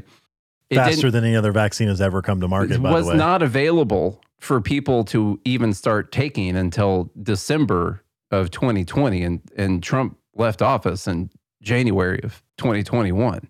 [0.72, 3.18] Faster than any other vaccine has ever come to market, it by was the way.
[3.18, 10.18] not available for people to even start taking until December of 2020, and and Trump
[10.36, 11.30] left office in
[11.62, 13.50] January of 2021.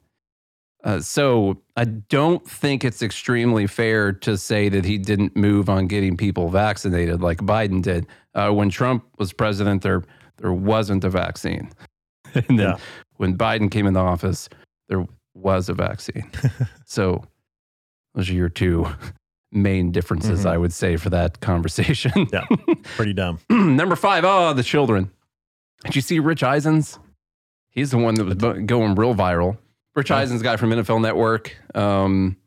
[0.82, 5.88] Uh, so I don't think it's extremely fair to say that he didn't move on
[5.88, 8.08] getting people vaccinated like Biden did.
[8.34, 10.04] Uh, when Trump was president, there
[10.38, 11.70] there wasn't a vaccine,
[12.34, 12.78] and then Yeah.
[13.18, 14.48] when Biden came into office,
[14.88, 15.06] there
[15.40, 16.30] was a vaccine.
[16.86, 17.24] so
[18.16, 18.88] those are your two
[19.52, 20.50] main differences, Mhm.
[20.52, 22.28] I would say, for that conversation.
[22.32, 22.46] Yeah.
[22.96, 23.40] Pretty dumb.
[23.50, 25.12] Number five, oh, the children.
[25.86, 27.00] Did you see Rich Eisens?
[27.70, 29.58] He's the one that was going real viral.
[29.96, 30.10] Rich.
[30.12, 32.38] Eisens, guy from NFL Network, um,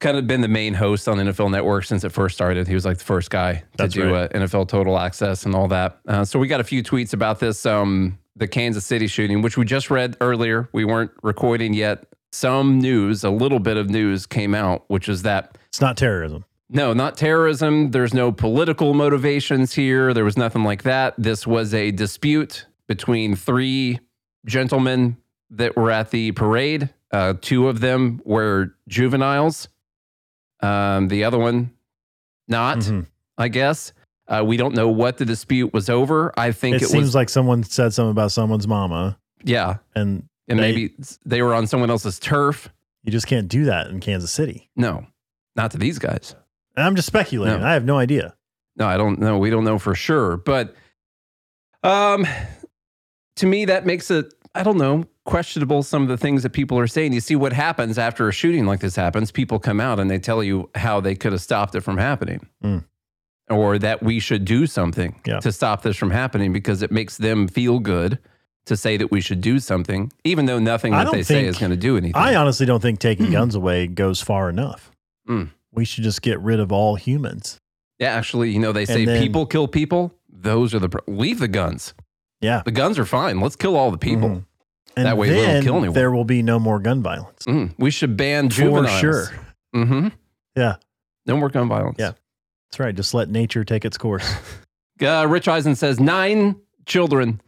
[0.00, 2.68] kind of been the main host on NFL Network since it first started.
[2.68, 4.34] He was like the first guy to That's do right.
[4.34, 5.98] uh, NFL Total Access and all that.
[6.06, 9.56] Uh, so we got a few tweets about this, um, the Kansas City shooting, which
[9.56, 10.68] we just read earlier.
[10.72, 12.04] We weren't recording yet.
[12.32, 16.44] Some news, a little bit of news came out, which is that It's not terrorism.
[16.68, 17.92] no, not terrorism.
[17.92, 20.12] There's no political motivations here.
[20.12, 21.14] There was nothing like that.
[21.16, 24.00] This was a dispute between three
[24.44, 25.16] gentlemen
[25.50, 26.90] that were at the parade.
[27.10, 29.68] Uh, two of them were juveniles.
[30.60, 31.70] Um, the other one,
[32.48, 33.06] not, Mhm.
[33.38, 33.92] I guess.
[34.28, 36.32] Uh, we don't know what the dispute was over.
[36.38, 39.76] I think It, it, seems was, like someone said something about someone's mama, yeah.
[39.94, 42.68] and And They- maybe they were on someone else's turf.
[43.02, 44.70] you just can't do that in Kansas City.
[44.76, 45.06] No,
[45.56, 46.34] not to these guys.
[46.76, 47.60] And I'm just speculating.
[47.60, 47.66] No.
[47.66, 48.34] I have no idea.
[48.76, 49.38] No, I don't know.
[49.38, 50.36] We don't know for sure.
[50.36, 50.74] But
[51.82, 52.26] um,
[53.36, 56.78] to me, that makes it, I don't know, questionable some of the things that people
[56.78, 57.12] are saying.
[57.12, 59.30] You see what happens after a shooting like this happens.
[59.30, 62.46] People come out and they tell you how they could have stopped it from happening.
[62.64, 62.84] Mm.
[63.48, 65.38] Or that we should do something Yeah.
[65.40, 68.18] to stop this from happening because it makes them feel good
[68.64, 71.70] to say that we should do something, even though nothing that they say is going
[71.70, 72.16] to do anything.
[72.16, 74.90] I honestly don't think taking guns away goes far enough.
[75.28, 75.50] Mm.
[75.70, 77.58] We should just get rid of all humans.
[78.00, 80.12] yeah, actually, you know, they say then- people kill people.
[80.28, 81.94] Those are the, leave the guns.
[82.46, 82.62] Yeah.
[82.64, 83.40] The guns are fine.
[83.40, 84.28] Let's kill all the people.
[84.28, 84.44] Mhm.
[84.96, 85.92] And That way we don't kill anyone.
[85.94, 87.44] there will be no more gun violence.
[87.46, 88.90] Mm, we should ban juveniles.
[88.92, 89.24] For sure.
[89.74, 90.08] Mm-hmm.
[90.56, 90.76] Yeah.
[91.26, 91.96] No more gun violence.
[91.98, 92.12] Yeah.
[92.70, 92.94] That's right.
[92.94, 94.26] Just let nature take its course.
[94.98, 96.56] Uh, Rich Eisen says nine
[96.86, 97.42] children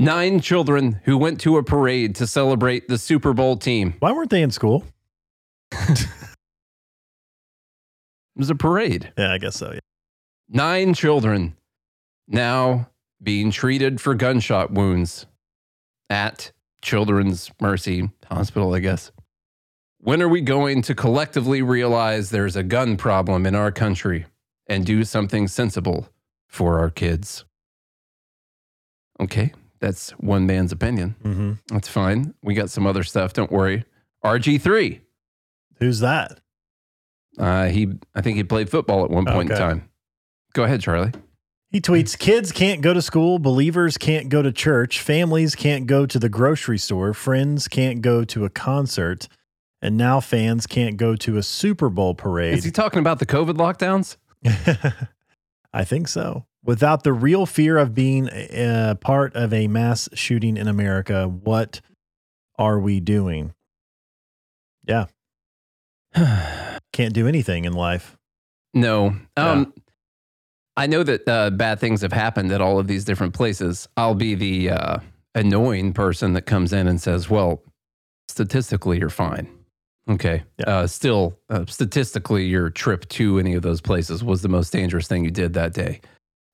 [0.00, 3.94] Nine children who went to a parade to celebrate the Super Bowl team.
[4.00, 4.84] Why weren't they in school?
[8.36, 9.12] It was a parade.
[9.18, 9.72] Yeah, I guess so.
[9.72, 9.80] Yeah.
[10.48, 11.56] Nine children
[12.26, 12.89] now
[13.22, 15.26] being treated for gunshot wounds
[16.08, 16.52] at
[16.82, 19.12] Children's Mercy Hospital, I guess.
[19.98, 24.26] When are we going to collectively realize there's a gun problem in our country
[24.66, 26.08] and do something sensible
[26.48, 27.44] for our kids?
[29.20, 31.16] Okay, that's one man's opinion.
[31.22, 31.52] Mm-hmm.
[31.68, 32.32] That's fine.
[32.42, 33.34] We got some other stuff.
[33.34, 33.84] Don't worry.
[34.24, 35.00] RG3.
[35.78, 36.40] Who's that?
[37.38, 39.90] Uh, he, I think he played football at one point in time.
[40.54, 41.12] Go ahead, Charlie.
[41.70, 46.04] He tweets Kids can't go to school, believers can't go to church, families can't go
[46.04, 49.28] to the grocery store, friends can't go to a concert,
[49.80, 52.54] and now fans can't go to a Super Bowl parade.
[52.54, 54.16] Is he talking about the COVID lockdowns?
[55.72, 56.44] I think so.
[56.64, 61.28] Without the real fear of being a, a part of a mass shooting in America,
[61.28, 61.80] what
[62.58, 63.54] are we doing?
[64.84, 65.06] Yeah.
[66.92, 68.16] Can't do anything in life.
[68.74, 69.14] No.
[69.36, 69.72] Um,
[70.76, 73.88] I know that uh, bad things have happened at all of these different places.
[73.96, 74.98] I'll be the uh,
[75.34, 77.62] annoying person that comes in and says, well,
[78.28, 79.48] statistically, you're fine.
[80.08, 80.42] Okay.
[80.58, 80.66] Yeah.
[80.66, 85.06] Uh, still, uh, statistically, your trip to any of those places was the most dangerous
[85.06, 86.00] thing you did that day.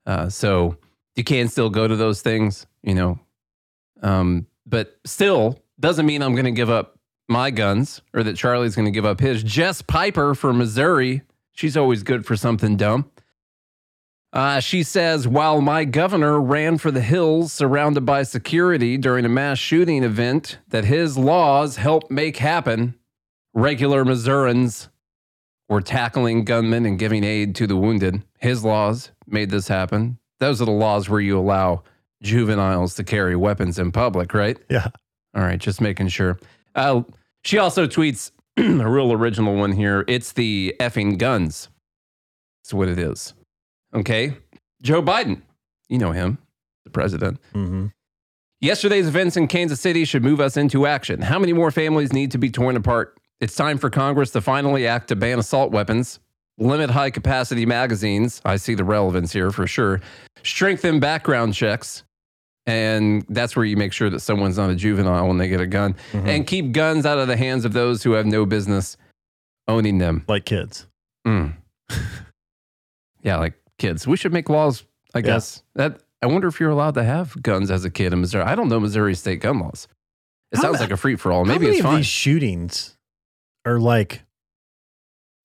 [0.05, 0.77] Uh, so
[1.15, 3.19] you can still go to those things, you know.
[4.03, 6.99] Um, but still, doesn't mean I'm going to give up
[7.29, 9.43] my guns or that Charlie's going to give up his.
[9.43, 13.11] Jess Piper from Missouri, she's always good for something dumb.
[14.33, 19.29] Uh, she says, while my governor ran for the hills surrounded by security during a
[19.29, 22.95] mass shooting event that his laws helped make happen,
[23.55, 24.89] regular Missourians
[25.69, 28.23] were tackling gunmen and giving aid to the wounded.
[28.39, 30.19] His laws made this happen.
[30.39, 31.83] Those are the laws where you allow
[32.23, 34.59] juveniles to carry weapons in public, right?
[34.69, 34.89] Yeah.
[35.35, 36.39] All right, just making sure.
[36.75, 37.03] Uh,
[37.43, 40.05] she also tweets a real original one here.
[40.09, 41.69] It's the effing guns.
[42.63, 43.35] That's what it is.
[43.95, 44.37] Okay.
[44.83, 45.43] Joe Biden,
[45.89, 46.39] you know him,
[46.85, 47.41] the president.
[47.55, 47.87] Mm-hmm.
[48.61, 51.21] Yesterday's events in Kansas City should move us into action.
[51.23, 53.19] How many more families need to be torn apart?
[53.41, 56.21] It's time for Congress to finally act to ban assault weapons,
[56.57, 58.41] limit high capacity magazines.
[58.45, 60.01] I see the relevance here for sure.
[60.43, 62.03] Strengthen background checks.
[62.69, 65.67] And that's where you make sure that someone's not a juvenile when they get a
[65.67, 65.95] gun.
[66.13, 68.97] And keep guns out of the hands of those who have no business
[69.69, 70.25] owning them.
[70.27, 70.87] Like kids.
[71.27, 71.55] Mm.
[73.23, 74.07] yeah, like kids.
[74.07, 74.85] We should make laws,
[75.15, 75.63] I guess.
[75.75, 78.45] That I wonder if you're allowed to have guns as a kid in Missouri.
[78.45, 79.89] I don't know Missouri state gun laws.
[80.53, 81.45] It How sounds ma- like a free for all.
[81.45, 81.97] Maybe it's fine.
[81.97, 82.97] these shootings
[83.65, 84.23] are like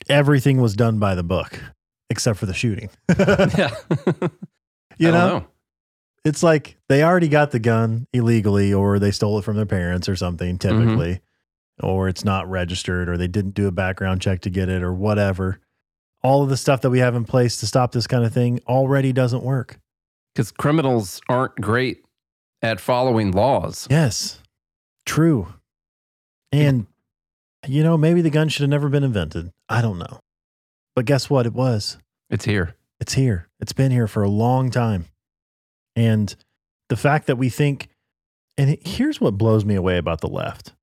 [0.09, 1.59] everything was done by the book
[2.09, 2.89] except for the shooting?
[3.19, 3.71] yeah.
[4.97, 5.47] you don't know?
[6.23, 10.07] it's like they already got the gun illegally or they stole it from their parents
[10.07, 10.79] or something mm-hmm.
[10.79, 11.21] typically
[11.81, 14.93] or it's not registered or they didn't do a background check to get it or
[14.93, 15.59] whatever
[16.23, 18.59] all of the stuff that we have in place to stop this kind of thing
[18.67, 19.79] already doesn't work
[20.33, 22.03] Because criminals aren't great
[22.61, 23.87] at following laws.
[23.89, 24.39] yes
[25.05, 25.47] true
[26.51, 26.85] and
[27.67, 30.19] you know maybe the gun should have never been invented i don't know
[30.95, 31.97] but guess what it was
[32.29, 32.75] It's here.
[32.99, 33.47] It's here.
[33.59, 35.05] It's been here for a long time.
[35.95, 36.35] And
[36.89, 37.87] the fact that we think,
[38.57, 40.73] and it- here's what blows me away about the left.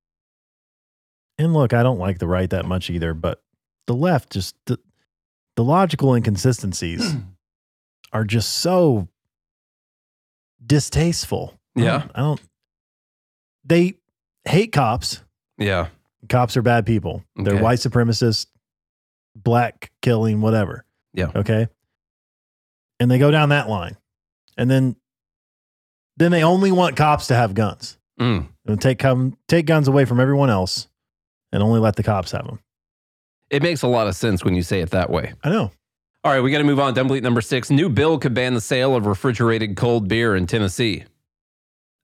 [1.37, 3.41] And look, I don't like the right that much either, but
[3.87, 4.79] the left just, the,
[5.59, 7.17] the logical inconsistencies
[8.13, 9.09] are just so
[10.65, 11.53] distasteful.
[11.75, 11.97] I Yeah.
[11.99, 12.41] don't- I don't,
[13.65, 13.97] they
[14.45, 15.21] hate cops.
[15.57, 15.89] Yeah.
[16.29, 17.25] Cops are bad people.
[17.35, 17.61] They're Okay.
[17.63, 18.45] white supremacists,
[19.35, 20.85] black killing, whatever.
[21.13, 21.31] Yeah.
[21.35, 21.67] Okay.
[23.01, 23.97] And they go down that line.
[24.57, 24.95] And then
[26.15, 27.97] then they only want cops to have guns.
[28.17, 28.47] Mm.
[28.65, 30.87] And take come take guns away from everyone else
[31.51, 32.59] and only let the cops have them.
[33.49, 35.33] It makes a lot of sense when you say it that way.
[35.43, 35.71] I know.
[36.23, 36.93] All right, we got to move on.
[36.93, 37.69] Dumb number six.
[37.69, 41.05] New bill could ban the sale of refrigerated cold beer in Tennessee.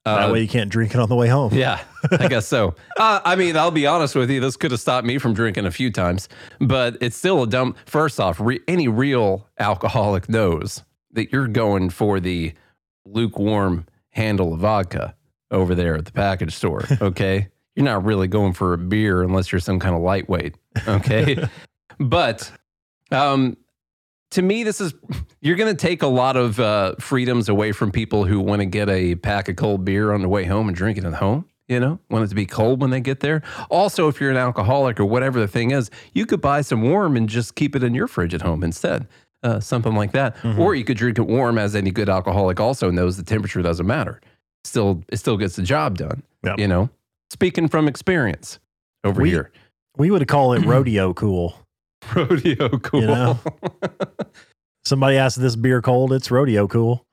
[0.06, 1.54] that Uh, way you can't drink it on the way home.
[1.54, 1.82] Yeah,
[2.12, 2.76] I guess so.
[2.98, 4.40] Uh, I mean, I'll be honest with you.
[4.40, 6.30] This could have stopped me from drinking a few times,
[6.60, 7.76] but it's still a dumb.
[7.86, 12.54] First off, re- any real alcoholic knows that you're going for the
[13.06, 15.16] lukewarm handle of vodka
[15.52, 16.84] over there at the package store.
[17.02, 17.50] Okay.
[17.76, 20.56] You're not really going for a beer unless you're some kind of lightweight.
[20.88, 21.48] Okay.
[22.00, 22.52] but
[23.12, 23.58] um,
[24.32, 24.94] to me, this is
[25.42, 28.66] you're going to take a lot of uh, freedoms away from people who want to
[28.66, 31.46] get a pack of cold beer on the way home and drink it at home.
[31.68, 33.42] You know, want it to be cold when they get there.
[33.72, 37.18] Also, if you're an alcoholic or whatever the thing is, you could buy some warm
[37.18, 39.08] and just keep it in your fridge at home instead.
[39.42, 40.36] Uh, something like that.
[40.60, 43.86] Or you could drink it warm, as any good alcoholic also knows the temperature doesn't
[43.86, 44.22] matter.
[44.64, 46.22] still it still gets the job done.
[46.44, 46.60] Yep.
[46.60, 46.90] You know,
[47.36, 48.60] speaking from experience
[49.04, 49.52] over We- here.
[49.98, 51.54] We would call it rodeo cool.
[52.16, 53.02] Rodeo cool.
[53.02, 53.40] You know?
[54.86, 56.14] Somebody asked this beer cold.
[56.14, 57.06] It's rodeo cool.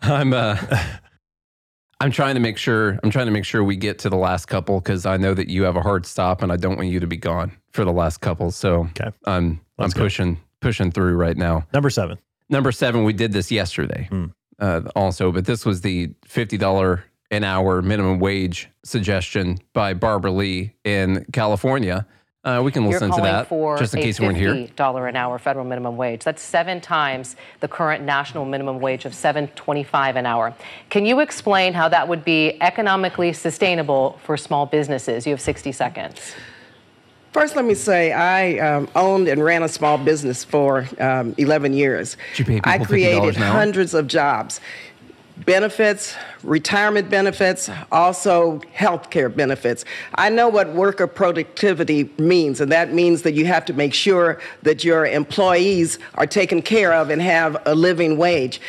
[0.00, 0.56] I'm uh
[2.00, 4.46] I'm trying to make sure I'm trying to make sure we get to the last
[4.46, 7.00] couple because I know that you have a hard stop and I don't want you
[7.00, 8.50] to be gone for the last couple.
[8.52, 9.10] So Okay.
[9.26, 10.04] I'm Let's I'm go.
[10.04, 11.66] pushing pushing through right now.
[11.74, 12.18] Number seven.
[12.48, 14.26] Number seven, we did this yesterday Hmm.
[14.60, 20.74] uh, also, but this was the $50 an hour minimum wage suggestion by Barbara Lee
[20.84, 22.06] in California.
[22.44, 24.54] Uh, we can You're listen to that for just in case you weren't here.
[24.54, 26.24] $50 an hour federal minimum wage.
[26.24, 30.54] That's seven times the current national minimum wage of 7.25 an hour.
[30.88, 35.26] Can you explain how that would be economically sustainable for small businesses?
[35.26, 36.34] You have 60 seconds.
[37.32, 41.74] First, let me say I um, owned and ran a small business for um, 11
[41.74, 42.16] years.
[42.30, 43.52] Did you pay people I $50 created an hour?
[43.52, 44.60] hundreds of jobs,
[45.44, 49.84] benefits, retirement benefits, also health care benefits.
[50.14, 54.40] I know what worker productivity means, and that means that you have to make sure
[54.62, 58.60] that your employees are taken care of and have a living wage.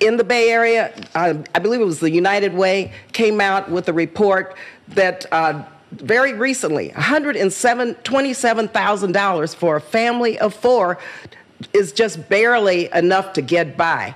[0.00, 3.88] In the Bay Area, uh, I believe it was the United Way, came out with
[3.88, 4.56] a report
[4.88, 10.98] that uh, very recently, $127,000 for a family of four
[11.72, 14.14] is just barely enough to get by.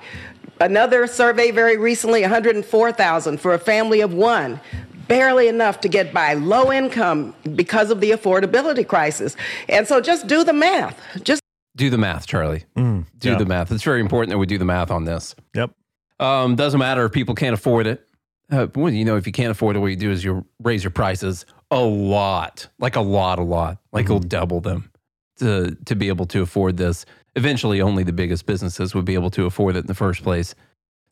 [0.63, 4.61] Another survey very recently, 104,000 for a family of one.
[5.09, 6.35] Barely enough to get by.
[6.35, 9.37] Low income because of the affordability crisis.
[9.69, 10.99] And so just do the math.
[11.25, 11.43] Just
[11.75, 12.65] Do the math, Charlie.
[12.77, 13.39] Mm, Do yeah.
[13.39, 13.73] the math.
[13.73, 15.35] It's very important that we do the math on this.
[15.55, 15.73] Yep.
[16.21, 18.07] Um, doesn't matter if people can't afford it.
[18.51, 20.85] Uh, well, you know, if you can't afford it, what you do is you raise
[20.85, 24.13] your prices a lot, like a lot, a lot, like Mm-hmm.
[24.13, 24.91] you'll double them
[25.39, 27.05] to to be able to afford this.
[27.35, 30.55] Eventually, only the biggest businesses would be able to afford it in the first place.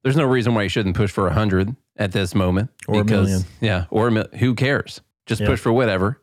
[0.02, 3.04] There's no reason why you shouldn't push for a hundred at this moment, Or a
[3.04, 3.42] million.
[3.60, 5.00] Yeah, or a mil- who cares?
[5.26, 5.46] Just Yeah.
[5.48, 6.20] push for whatever.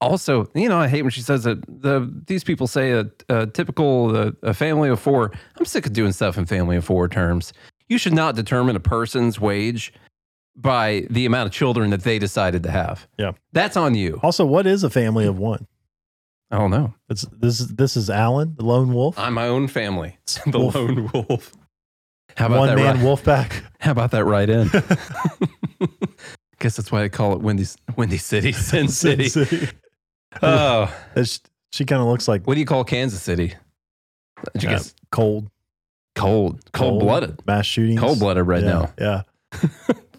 [0.00, 3.46] Also, you know, I hate when she says that the these people say a, a
[3.46, 5.30] typical uh, a family of four.
[5.56, 7.52] I'm sick of doing stuff in family of four terms.
[7.88, 9.92] You should not determine a person's wage
[10.56, 13.06] by the amount of children that they decided to have.
[13.18, 13.32] Yeah.
[13.52, 14.18] That's on you.
[14.22, 15.66] Also, what is a family of one?
[16.52, 16.92] I don't know.
[17.08, 19.18] It's this is this is Alan, the lone wolf.
[19.18, 20.18] I'm my own family.
[20.46, 20.74] The Wolf.
[20.74, 21.52] lone wolf.
[22.36, 22.76] How about one that?
[22.76, 23.64] man right, wolf pack.
[23.80, 24.68] How about that right in?
[26.60, 27.64] Guess that's why I call it Windy
[27.96, 29.30] Windy City, Sin City.
[30.42, 31.40] Oh, It's-
[31.72, 33.54] she kind of looks like what do you call Kansas City?
[34.52, 35.50] Did you uh, guess cold,
[36.14, 37.98] cold, cold blooded, mass shootings.
[37.98, 38.92] cold blooded right yeah, now.
[38.98, 39.22] Yeah.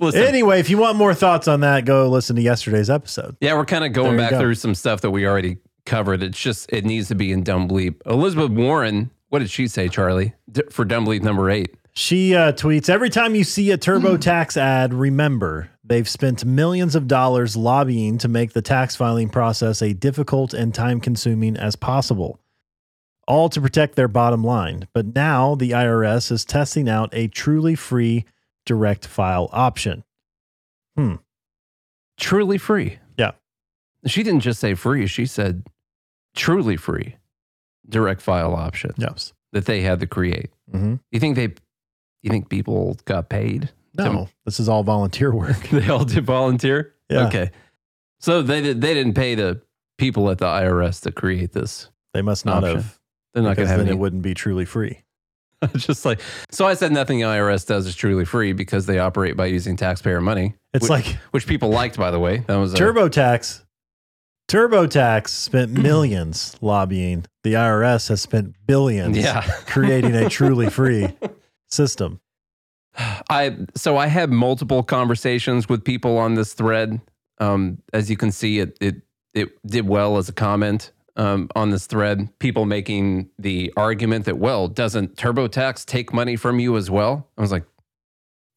[0.02, 3.38] Anyway, if you want more thoughts on that, go listen to yesterday's episode.
[3.40, 4.40] Yeah, we're kind of going back go.
[4.40, 6.24] through some stuff that we already covered.
[6.24, 7.96] It's just it needs to be in dumb bleep.
[8.06, 11.76] Elizabeth Warren, what did she say, Charlie, D- for dumb bleep number eight?
[11.96, 17.08] She uh, tweets Every time you see a TurboTax ad, remember they've spent millions of
[17.08, 22.40] dollars lobbying to make the tax filing process as difficult and time consuming as possible,
[23.28, 24.88] all to protect their bottom line.
[24.94, 28.26] But now the IRS is testing out a truly free
[28.66, 30.04] direct file option.
[30.96, 31.16] Hmm.
[32.20, 33.00] Truly free.
[33.18, 33.32] Yeah.
[34.08, 35.06] She didn't just say free.
[35.08, 35.64] She said
[36.36, 37.16] truly free
[37.88, 39.34] direct file option Yes.
[39.52, 40.50] that they had to create.
[40.72, 41.54] hmm You think they?
[42.22, 43.70] You think people got paid?
[43.96, 45.60] No, this is all volunteer work.
[45.72, 46.94] they all did volunteer.
[47.10, 47.28] Yeah.
[47.28, 47.52] Okay.
[48.20, 48.62] So they.
[48.74, 49.62] They didn't pay the
[49.98, 51.90] people at the IRS to create this.
[52.14, 52.76] They must not Option.
[52.78, 53.00] have.
[53.34, 53.96] They're not going to have then any.
[53.98, 55.04] it wouldn't be truly free.
[55.76, 56.20] just like
[56.50, 59.76] so, I said nothing the IRS does is truly free because they operate by using
[59.76, 60.56] taxpayer money.
[60.74, 62.40] It's which, like which people liked, by the way.
[62.48, 63.64] That was a, TurboTax.
[64.54, 67.26] TurboTax spent millions lobbying.
[67.42, 69.42] The IRS has spent billions Yeah.
[69.66, 71.10] creating a truly free
[71.72, 72.20] system.
[73.32, 77.02] I so I had multiple conversations with people on this thread.
[77.40, 78.98] Um, as you can see, it it
[79.34, 82.30] it did well as a comment um, on this thread.
[82.38, 87.28] People making the argument that well, doesn't TurboTax take money from you as well?
[87.40, 87.64] I was like,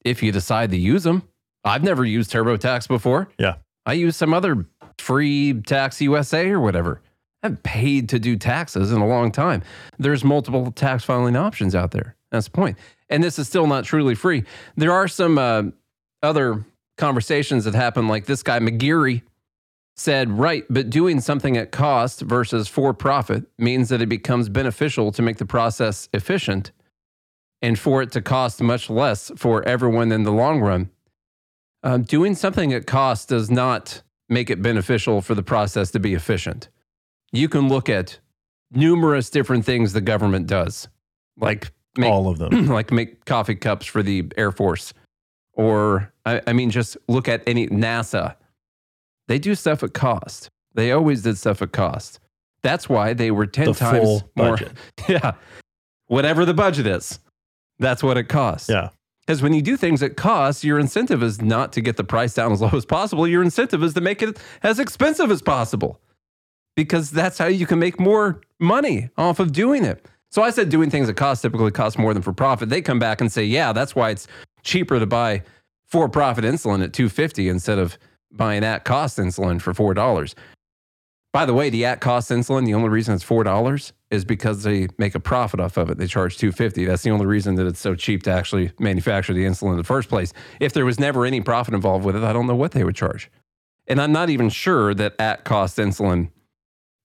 [0.04, 1.22] if you decide to use them,
[1.64, 3.28] I've never used TurboTax before.
[3.38, 3.54] Yeah.
[3.86, 4.66] I use some other
[4.98, 7.00] free tax USA or whatever.
[7.42, 9.62] I haven't paid to do taxes in a long time.
[9.98, 12.16] There's multiple tax filing options out there.
[12.30, 12.78] That's the point.
[13.08, 14.44] And this is still not truly free.
[14.76, 15.64] There are some uh,
[16.22, 16.64] other
[16.98, 19.22] conversations that happen, like this guy, McGeary,
[19.96, 25.10] said, right, but doing something at cost versus for profit means that it becomes beneficial
[25.12, 26.70] to make the process efficient
[27.62, 30.90] and for it to cost much less for everyone in the long run.
[31.82, 36.14] Um, doing something at cost does not make it beneficial for the process to be
[36.14, 36.68] efficient.
[37.32, 38.18] You can look at
[38.72, 40.88] numerous different things the government does,
[41.38, 42.66] like make, All of them.
[42.68, 44.92] like make coffee cups for the Air Force
[45.52, 48.36] or I, I mean, just look at any NASA.
[49.28, 50.50] They do stuff at cost.
[50.74, 52.20] They always did stuff at cost.
[52.62, 54.50] That's why they were 10 The times more.
[54.56, 54.72] budget.
[55.08, 55.32] Yeah.
[56.08, 57.18] Whatever the budget is,
[57.78, 58.68] that's what it costs.
[58.68, 58.90] Yeah.
[59.26, 62.34] Because when you do things at cost, your incentive is not to get the price
[62.34, 63.26] down as low as possible.
[63.26, 66.00] Your incentive is to make it as expensive as possible
[66.76, 70.06] because that's how you can make more money off of doing it.
[70.30, 72.68] So I said doing things at cost typically cost more than for profit.
[72.68, 74.28] They come back and say, yeah, that's why it's
[74.62, 75.42] cheaper to buy
[75.86, 77.98] for profit insulin at 250 instead of
[78.30, 80.34] buying at cost insulin for $4.
[81.36, 84.88] By the way, the at cost insulin, the only reason it's $4 is because they
[84.96, 85.98] make a profit off of it.
[85.98, 86.86] They charge 250.
[86.86, 89.84] That's the only reason that it's so cheap to actually manufacture the insulin in the
[89.84, 90.32] first place.
[90.60, 92.96] If there was never any profit involved with it, I don't know what they would
[92.96, 93.30] charge.
[93.86, 96.30] And I'm not even sure that at cost insulin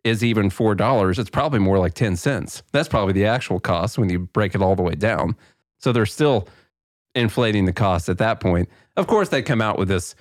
[0.05, 1.19] is even $4.
[1.19, 2.63] It's probably more like 10 cents.
[2.71, 5.35] That's probably the actual cost when you break it all the way down.
[5.79, 6.47] So they're still
[7.13, 8.69] inflating the cost at that point.
[8.95, 10.15] Of course, they come out with this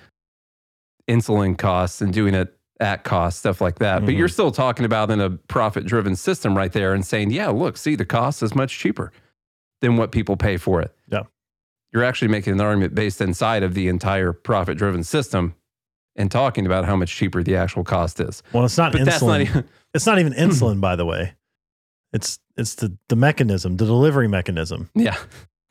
[1.07, 4.03] insulin costs and doing it at cost, stuff like that.
[4.03, 4.17] But Mhm.
[4.17, 7.77] you're still talking about in a profit driven system right there and saying, yeah, look,
[7.77, 9.11] see, the cost is much cheaper
[9.81, 10.93] than what people pay for it.
[11.07, 11.23] Yeah.
[11.93, 15.53] You're actually making an argument based inside of the entire profit driven system
[16.15, 18.41] and talking about how much cheaper the actual cost is.
[18.51, 19.27] Well, it's not But insulin.
[19.27, 19.63] not even-
[19.93, 21.33] it's not even insulin, by the way.
[22.13, 25.15] It's it's the the mechanism, the delivery mechanism Yeah.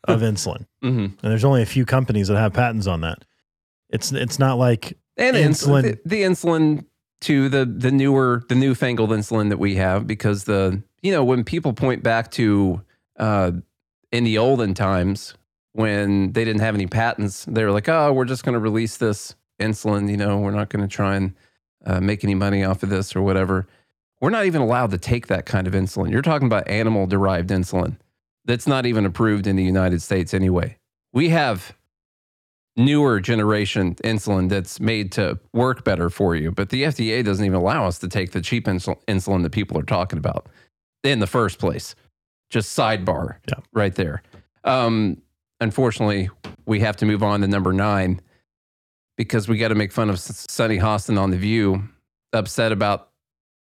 [0.04, 3.24] of insulin, hmm and there's only a few companies that have patents on that.
[3.90, 6.84] It's it's not like and Insulin- insulin, the, the insulin
[7.22, 11.44] to the the newer the newfangled insulin that we have because the you know when
[11.44, 12.82] people point back to
[13.18, 13.52] uh,
[14.10, 15.34] in the olden times
[15.72, 18.96] when they didn't have any patents they were like oh we're just going to release
[18.96, 21.34] this insulin you know we're not going to try and
[21.84, 23.66] uh, make any money off of this or whatever.
[24.20, 26.10] We're not even allowed to take that kind of insulin.
[26.10, 27.96] You're talking about animal derived insulin.
[28.44, 30.76] That's not even approved in the united states anyway.
[31.12, 31.74] We have
[32.85, 36.51] newer generation insulin that's made to work better for you.
[36.51, 39.78] But the FDA doesn't even allow us to take the cheap insul- insulin that people
[39.78, 40.49] are talking about
[41.05, 41.95] in the first place.
[42.51, 43.61] Just sidebar Yeah.
[43.72, 44.22] right there.
[44.64, 45.22] Um,
[45.61, 46.31] unfortunately,
[46.66, 48.20] we have to move on to number nine
[49.16, 51.85] because we got to make fun of S- Sunny Hostin on The View,
[52.33, 53.11] upset about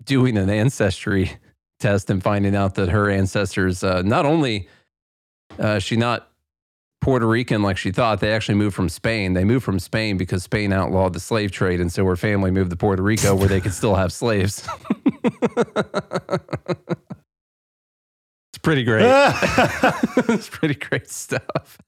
[0.05, 1.33] doing an ancestry
[1.81, 4.69] test and finding out that her ancestors, uh, not only
[5.59, 6.30] uh, she not
[7.01, 8.21] Puerto Rican like she thought.
[8.21, 9.33] They actually moved from Spain.
[9.33, 11.81] They moved from Spain because Spain outlawed the slave trade.
[11.81, 14.67] And so her family moved to Puerto Rico where they could still have slaves.
[15.25, 15.49] it's
[18.63, 19.05] pretty great.
[20.29, 21.79] it's pretty great stuff.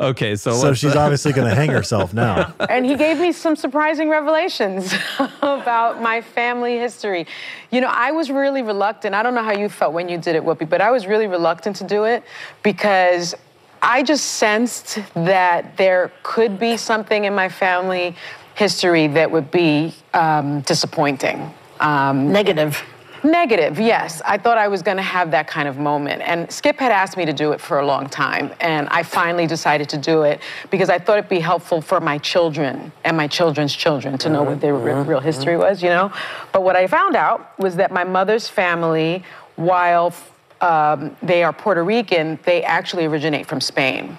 [0.00, 2.54] Okay, so, so let's- she's uh, obviously going to hang herself now.
[2.70, 4.94] and he gave me some surprising revelations
[5.42, 7.26] about my family history.
[7.70, 9.14] You know, I was really reluctant.
[9.14, 11.26] I don't know how you felt when you did it, Whoopi, but I was really
[11.26, 12.24] reluctant to do it
[12.62, 13.34] because
[13.82, 18.14] I just sensed that there could be something in my family
[18.54, 21.52] history that would be um, disappointing.
[21.80, 22.82] Um, Negative.
[23.22, 24.22] Negative, yes.
[24.24, 26.22] I thought I was going to have that kind of moment.
[26.22, 28.52] And Skip had asked me to do it for a long time.
[28.60, 32.16] And I finally decided to do it because I thought it'd be helpful for my
[32.18, 36.10] children and my children's children to know what their re- real history was, you know?
[36.52, 39.22] But what I found out was that my mother's family,
[39.56, 40.14] while
[40.60, 44.16] um, they are Puerto Rican, they actually originate from Spain.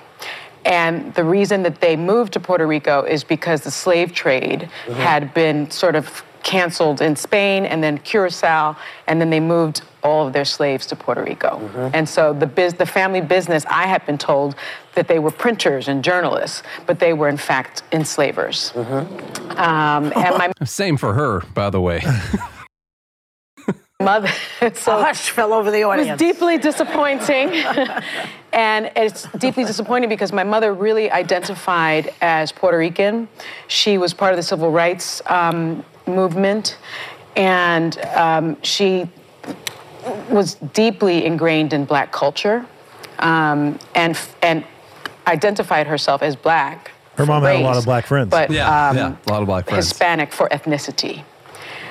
[0.66, 4.64] And the reason that they moved to Puerto Rico is because the slave trade
[4.94, 8.76] had been sort of canceled in Spain and then Curacao,
[9.08, 11.60] and then they moved all of their slaves to Puerto Rico.
[11.94, 14.56] And so the, biz- the family business, I had been told
[14.96, 18.72] that they were printers and journalists, but they were in fact enslavers.
[18.76, 22.04] Um, and my Same for her, by the way.
[24.04, 24.30] mother,
[24.76, 26.08] so A hush fell over the audience.
[26.08, 27.50] It was deeply disappointing.
[28.54, 33.28] and it's deeply disappointing because my mother really identified as Puerto Rican.
[33.68, 36.78] She was part of the civil rights um, movement,
[37.36, 39.08] and um, she
[40.30, 42.66] was deeply ingrained in black culture
[43.20, 44.66] um, and, and
[45.28, 46.92] identified herself as black.
[47.16, 48.30] Her mom for had a lot of black friends.
[48.30, 49.88] But Yeah, um, yeah, a lot of black friends.
[49.88, 51.24] Hispanic for ethnicity.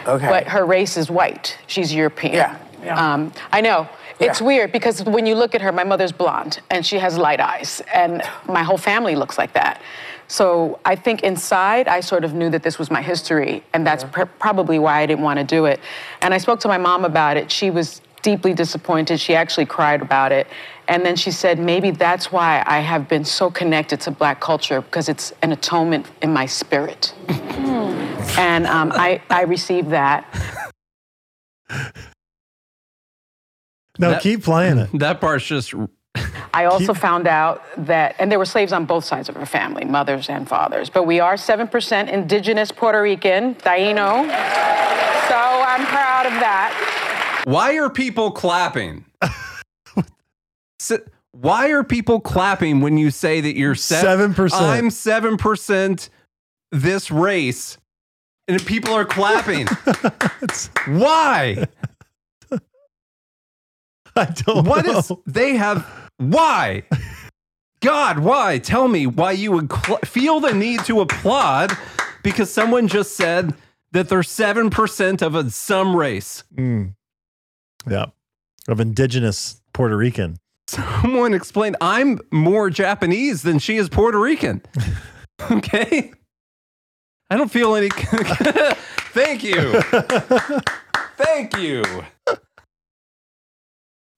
[0.06, 0.28] Okay.
[0.28, 1.58] But her race is white.
[1.66, 2.34] She's European.
[2.34, 3.12] Yeah, yeah.
[3.14, 3.88] Um, I know.
[4.18, 4.46] It's Yeah.
[4.46, 7.82] weird because when you look at her, my mother's blonde and she has light eyes,
[7.94, 9.80] and my whole family looks like that.
[10.28, 14.04] So I think inside, I sort of knew that this was my history, and that's
[14.04, 15.80] pr- probably why I didn't want to do it.
[16.22, 17.50] And I spoke to my mom about it.
[17.50, 19.18] She was deeply disappointed.
[19.18, 20.46] She actually cried about it.
[20.86, 24.82] And then she said, maybe that's why I have been so connected to black culture
[24.82, 27.14] because it's an atonement in my spirit.
[28.38, 30.26] and um, I, I received that.
[33.98, 34.90] No, That- keep playing it.
[34.98, 35.74] that part's just
[36.52, 39.84] I also found out that, and there were slaves on both sides of her family,
[39.84, 40.90] mothers and fathers.
[40.90, 44.22] But we are 7% indigenous Puerto Rican, Taino.
[45.28, 47.42] So I'm proud of that.
[47.44, 49.04] Why are people clapping?
[50.80, 50.98] S-
[51.32, 54.50] Why are people clapping when you say that you're seven 7%.
[54.60, 56.10] I'm seven percent
[56.72, 57.78] this race,
[58.50, 59.66] and people are clapping.
[60.86, 61.66] Why?
[64.16, 64.98] I don't What know.
[64.98, 65.86] is they have?
[66.18, 66.82] Why?
[67.80, 68.58] God, why?
[68.58, 71.72] Tell me why you would cl- feel the need to applaud
[72.22, 73.54] because someone just said
[73.92, 76.44] that they're seven percent of a some race.
[76.54, 76.94] Mm.
[77.88, 78.06] Yeah.
[78.68, 80.36] Of indigenous Puerto Rican.
[80.66, 84.60] Someone explained I'm more Japanese than she is Puerto Rican.
[85.50, 86.12] okay.
[87.30, 87.88] I don't feel any.
[89.12, 89.80] Thank you.
[91.16, 91.84] Thank you.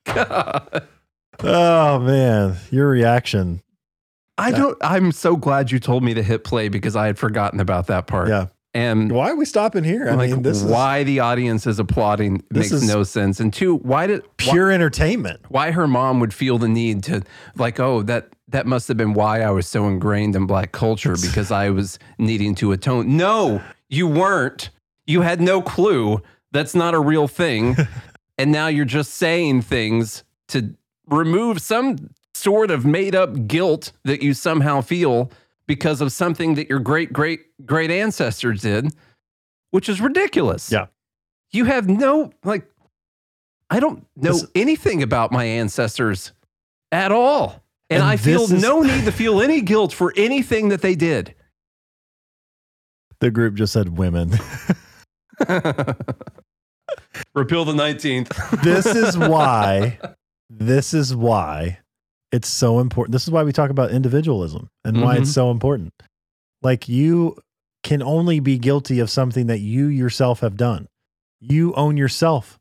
[0.06, 0.88] God.
[1.44, 3.62] Oh man, your reaction.
[4.38, 4.78] I don't.
[4.80, 8.06] I'm so glad you told me to hit play because I had forgotten about that
[8.06, 8.28] part.
[8.28, 8.46] Yeah.
[8.74, 10.08] And Why are we stopping here?
[10.08, 13.40] I like, mean, this why the audience is applauding makes is no sense.
[13.40, 15.40] And two, why did is pure entertainment.
[15.48, 17.22] why her mom would feel the need to
[17.56, 21.16] like oh that that must have been why I was so ingrained in black culture
[21.20, 23.16] because I was needing to atone.
[23.16, 24.70] No, you weren't.
[25.06, 26.22] You had no clue.
[26.52, 27.76] That's not a real thing.
[28.38, 30.74] and now you're just saying things to
[31.08, 35.30] remove some sort of made up guilt that you somehow feel
[35.66, 38.92] because of something that your great great great ancestors did,
[39.70, 40.70] which is ridiculous.
[40.70, 40.86] Yeah.
[41.52, 42.66] You have no like
[43.70, 46.32] I don't know This- anything about my ancestors
[46.90, 47.62] at all.
[47.92, 50.94] And, And I feel is- no need to feel any guilt for anything that they
[50.94, 51.34] did.
[53.20, 54.30] The group just said women.
[57.34, 58.62] Repeal the 19th.
[58.62, 59.98] this is why
[60.50, 61.78] this is why
[62.32, 63.12] it's so important.
[63.12, 65.34] This is why we talk about individualism and why it's Mhm.
[65.34, 65.92] so important.
[66.62, 67.36] Like you
[67.84, 70.88] can only be guilty of something that you yourself have done.
[71.40, 72.58] You own yourself.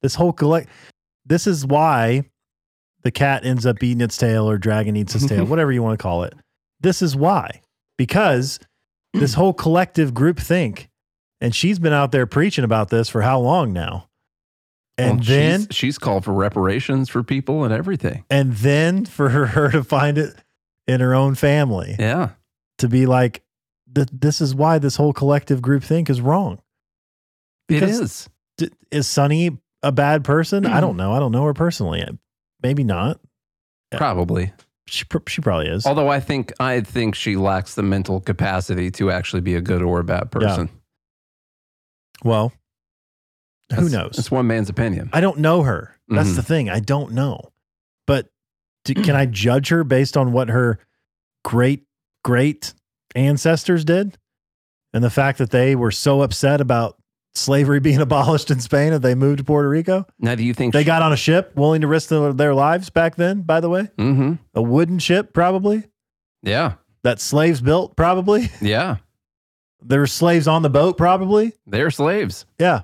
[0.00, 0.68] This whole collect
[1.26, 2.24] this is why
[3.04, 5.98] the cat ends up eating its tail or dragon eats its tail, whatever you want
[5.98, 6.34] to call it.
[6.80, 7.60] This is why.
[7.98, 8.58] Because
[9.12, 10.88] this whole collective group think,
[11.40, 14.08] and she's been out there preaching about this for how long now?
[14.96, 18.24] And Well, then she's, she's called for reparations for people and everything.
[18.30, 20.34] and then for her, her to find it
[20.86, 22.30] in her own family Yeah.
[22.78, 23.42] to be like
[23.94, 26.54] th- this is why this whole collective group think is wrong
[27.68, 28.28] It Because- is.
[28.58, 32.00] D- is sunny a bad person i don't know i don't know her personally
[32.64, 33.20] maybe not.
[33.92, 34.52] Probably.
[34.88, 35.86] she, pr- she probably is.
[35.86, 39.82] Although I think I think she lacks the mental capacity to actually be a good
[39.82, 40.68] or a bad person.
[42.24, 42.52] well
[43.74, 44.18] who knows?
[44.18, 45.08] It's one man's opinion.
[45.12, 45.96] i don't know her.
[46.08, 46.36] That's Mhm.
[46.36, 46.68] the thing.
[46.70, 47.40] I don't know.
[48.06, 48.28] But
[48.84, 50.78] d- can i judge her based on what her
[51.44, 51.84] great
[52.24, 52.74] great
[53.14, 54.18] ancestors did?
[54.92, 56.96] And the fact that they were so upset about
[57.34, 60.06] slavery being abolished in Spain that they moved to Puerto Rico.
[60.18, 62.90] Now, do you think They got on a ship willing to risk their, their lives
[62.90, 63.88] back then, by the way?
[63.98, 64.34] Mm-hmm.
[64.54, 65.84] A wooden ship, probably,
[66.42, 66.74] Yeah.
[67.02, 68.50] that slaves built, probably.
[68.60, 68.96] Yeah.
[69.86, 71.52] There were slaves on the boat, probably.
[71.66, 72.46] They're slaves.
[72.58, 72.82] Yeah.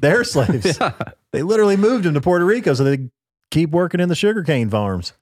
[0.00, 0.78] They're slaves.
[0.80, 0.92] Yeah.
[1.30, 3.10] They literally moved them to Puerto Rico so they
[3.50, 5.12] keep working in the sugarcane farms.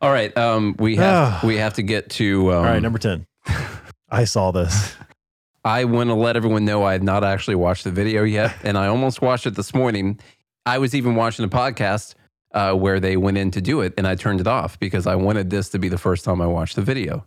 [0.00, 0.34] All right.
[0.36, 2.52] Um, we have we have to get to.
[2.52, 3.26] Um, All right, number 10.
[4.08, 4.94] I saw this.
[5.68, 8.78] I want to let everyone know I have not actually watched the video yet, and
[8.78, 10.18] I almost watched it this morning.
[10.64, 12.14] I was even watching a podcast
[12.54, 15.16] uh, where they went in to do it, and I turned it off because I
[15.16, 17.26] wanted this to be the first time I watched the video.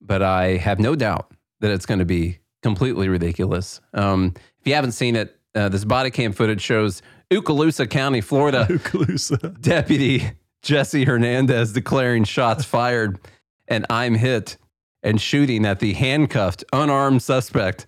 [0.00, 3.80] But I have no doubt that it's going to be completely ridiculous.
[3.94, 7.00] Um, if you haven't seen it, uh, this body cam footage shows
[7.30, 8.66] Okaloosa County, Florida.
[8.68, 9.60] Okaloosa.
[9.60, 13.20] Deputy Jesse Hernandez declaring shots fired
[13.68, 14.56] and I'm hit
[15.08, 17.86] and shooting at the handcuffed, unarmed suspect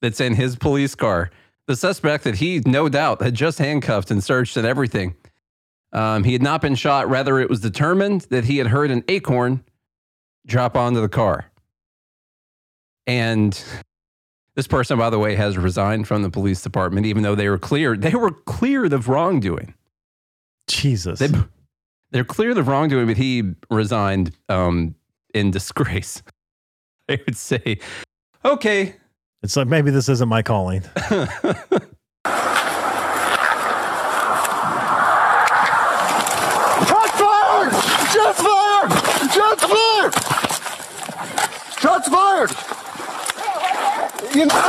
[0.00, 1.30] that's in his police car.
[1.66, 5.14] The suspect that he, no doubt, had just handcuffed and searched and everything.
[5.92, 7.10] Um, he had not been shot.
[7.10, 9.62] Rather, it was determined that he had heard an acorn
[10.46, 11.44] drop onto the car.
[13.06, 13.62] And
[14.54, 17.58] this person, by the way, has resigned from the police department, even though they were
[17.58, 18.00] cleared.
[18.00, 19.74] They were cleared of wrongdoing.
[20.68, 21.18] Jesus.
[21.18, 21.28] They,
[22.12, 24.94] they're clear of wrongdoing, but he resigned um,
[25.34, 26.22] in disgrace.
[27.12, 27.78] I would say,
[28.42, 28.96] okay.
[29.42, 30.82] It's like maybe this isn't my calling.
[36.80, 37.72] Shots fired!
[38.12, 38.92] Shots fired!
[39.30, 40.14] Shots fired!
[41.80, 42.50] Shots fired!
[44.34, 44.54] You know.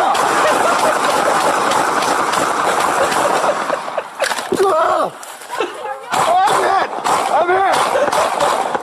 [6.19, 6.89] I'm hit!
[7.31, 8.82] I'm hit!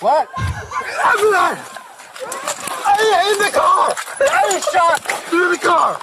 [0.00, 0.28] What?
[0.36, 1.56] After that!
[2.84, 3.94] I in the car!
[4.20, 5.98] I was shot through the car!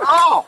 [0.00, 0.46] Oh!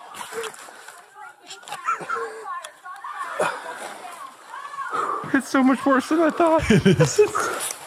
[5.35, 6.63] It's so much worse than I thought.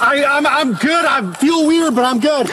[0.00, 1.04] I, I'm, I'm good.
[1.04, 2.48] I feel weird, but I'm good.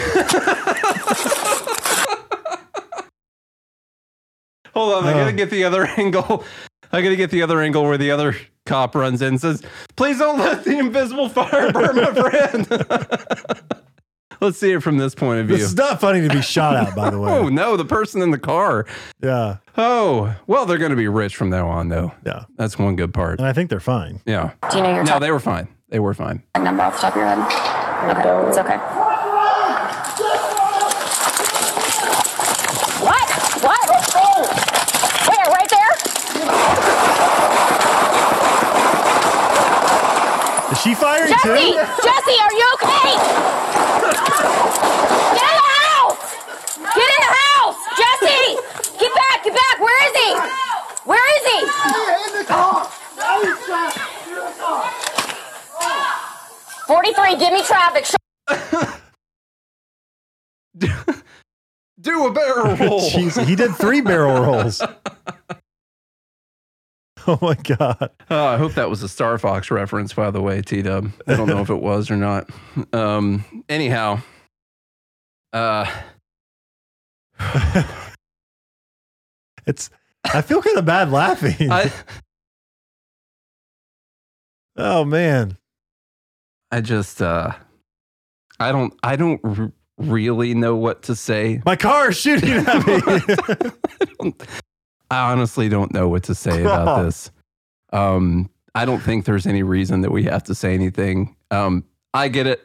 [4.74, 5.32] Hold on, I gotta uh.
[5.32, 6.44] get the other angle.
[6.92, 8.36] I gotta get the other angle where the other
[8.66, 9.64] cop runs in and says,
[9.96, 12.68] Please don't let the invisible fire burn my friend.
[14.42, 15.56] Let's see it from this point of view.
[15.58, 17.32] This is not funny to be shot at, by the way.
[17.36, 18.86] Oh no, the person in the car.
[19.24, 19.58] Yeah.
[19.78, 22.12] Oh, well, they're gonna be rich from now on though.
[22.26, 22.44] Yeah.
[22.58, 23.40] That's one good part.
[23.40, 24.20] And I think they're fine.
[24.26, 24.52] Yeah.
[24.72, 25.70] Do you know your No, top they were fine.
[25.90, 26.44] They were fine.
[26.58, 27.85] number off the top of your head?
[27.96, 28.78] Okay, it's okay.
[33.02, 33.28] What?
[33.64, 33.88] What?
[35.26, 35.48] Where?
[35.50, 35.92] Right there?
[40.72, 41.48] Is she firing Jesse!
[41.48, 41.80] too?
[42.04, 43.16] Jesse, are you okay?
[45.34, 46.36] Get in the house!
[46.94, 47.80] Get in the house!
[47.98, 48.60] Jesse!
[49.00, 49.44] Get back!
[49.44, 49.80] Get back!
[49.80, 50.30] Where is he?
[51.06, 51.60] Where is he?
[51.64, 52.92] In the car!
[53.18, 53.94] I was shot
[54.26, 54.92] through the car!
[56.88, 58.06] 43, give me traffic.
[62.02, 63.02] Do a barrel roll.
[63.10, 64.82] Jeez, he did three barrel rolls.
[67.28, 68.12] Oh my god.
[68.30, 71.10] Oh, I hope that was a Star Fox reference, by the way, T Dub.
[71.26, 72.48] I don't know if it was or not.
[72.94, 74.22] Um, anyhow,
[75.52, 75.92] uh,
[79.66, 79.90] It's
[80.24, 81.72] I feel kind of bad laughing.
[81.72, 81.92] I,
[84.78, 85.58] oh man.
[86.76, 87.54] I just, uh,
[88.60, 91.62] I don't, I don't r- really know what to say.
[91.66, 94.32] My car is shooting at me.
[95.10, 97.32] I honestly don't know what to say about this.
[97.94, 101.38] Um, I don't think there's any reason that we have to say anything.
[101.50, 102.62] Um, I get it.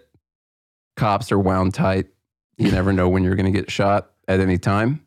[0.96, 2.08] Cops are wound tight.
[2.58, 5.06] You never know when you're going to get shot at any time.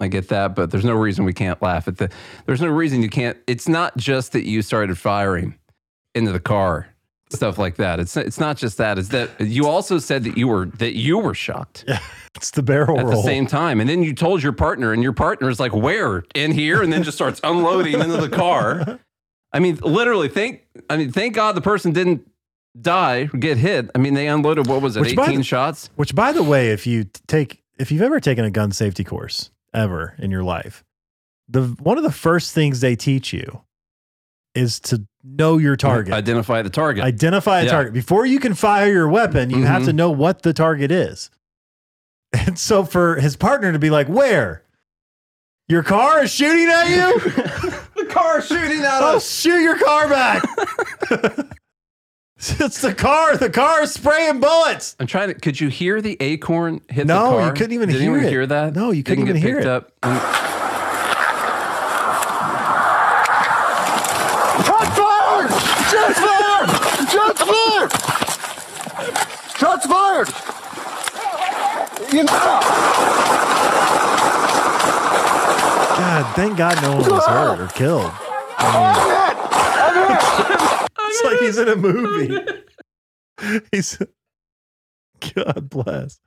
[0.00, 2.10] I get that, but there's no reason we can't laugh at the.
[2.46, 3.36] There's no reason you can't.
[3.46, 5.58] It's not just that you started firing
[6.14, 6.88] into the car,
[7.30, 8.00] stuff like that.
[8.00, 8.98] It's it's not just that.
[8.98, 12.00] It's that you also said that you were that you were shocked Yeah,
[12.36, 13.16] It's the barrel at roll.
[13.16, 13.80] the same time.
[13.80, 16.24] And then you told your partner, and your partner is like, Where?
[16.34, 16.82] In here?
[16.82, 18.98] And then just starts unloading into the car.
[19.52, 22.26] I mean, literally, thank I mean, thank God the person didn't
[22.80, 23.90] die, get hit.
[23.94, 25.90] I mean, they unloaded what was it, Which 18 the- shots?
[25.96, 29.50] Which by the way, if you take if you've ever taken a gun safety course
[29.74, 30.84] ever in your life,
[31.48, 33.62] the one of the first things they teach you
[34.54, 36.14] is to know your target.
[36.14, 37.04] Identify the target.
[37.04, 37.70] Identify a Yeah.
[37.70, 37.92] target.
[37.92, 39.86] Before you can fire your weapon, you have Mhm.
[39.86, 41.30] to know what the target is.
[42.32, 44.62] And so for his partner to be like, Where?
[45.68, 47.20] Your car is shooting at you?
[47.96, 50.42] the car is shooting at oh, shoot your car back.
[52.38, 53.36] it's the car.
[53.36, 54.96] The car is spraying bullets.
[54.98, 55.34] I'm trying to.
[55.34, 57.40] Could you hear the acorn hit No, the car?
[57.40, 58.30] No, you couldn't even Did hear anyone it.
[58.30, 58.74] hear that?
[58.74, 59.70] No, you couldn't Didn't even get hear picked it.
[59.70, 59.92] Up.
[60.02, 60.20] And-
[64.66, 66.70] Shots fired!
[67.10, 67.90] Shots fired!
[69.58, 70.09] Shots fired!
[70.24, 72.12] Shots!
[72.12, 72.32] You know,
[75.96, 78.12] God, thank God no one was hurt or killed.
[81.08, 82.38] It's like he's in a movie.
[83.72, 83.98] He's
[85.34, 86.20] God bless.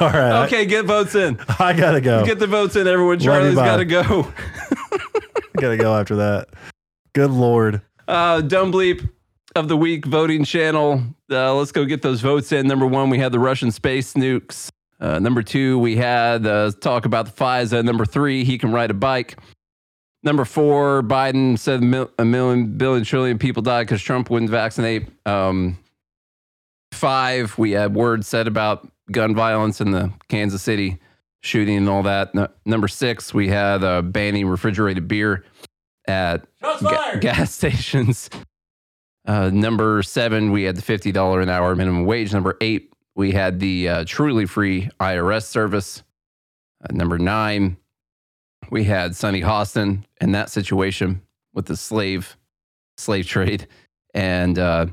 [0.00, 0.44] All right.
[0.46, 1.38] okay, get votes in.
[1.48, 2.24] I, I gotta go.
[2.24, 3.18] Get the votes in, everyone.
[3.18, 4.02] Love you, got to go.
[4.02, 4.72] I
[5.60, 6.48] gotta go after that.
[7.12, 7.82] Good lord.
[8.08, 9.08] Uh, dumb bleep
[9.56, 11.02] of the week voting channel.
[11.30, 12.66] Uh, let's go get those votes in.
[12.68, 14.68] Number one, we had the Russian space nukes.
[15.00, 17.84] Uh, number two, we had uh, talk about the FISA.
[17.84, 19.38] Number three, he can ride a bike.
[20.22, 25.08] Number four, Biden said mil- a million, billion, trillion people died because Trump wouldn't vaccinate.
[25.26, 25.78] Um,
[26.92, 30.98] five, we had words said about gun violence in the Kansas City
[31.42, 32.34] shooting and all that.
[32.34, 35.44] No, number six, we had uh, banning refrigerated beer
[36.08, 36.46] at
[36.80, 38.28] ga- gas stations.
[39.26, 42.32] Uh, number seven, we had the fifty dollar an hour minimum wage.
[42.32, 46.04] Number eight, we had the uh, truly free IRS service.
[46.82, 47.76] Uh, number nine,
[48.70, 51.22] we had Sunny Hostin in that situation
[51.52, 52.36] with the slave
[52.98, 53.66] slave trade,
[54.14, 54.86] and uh,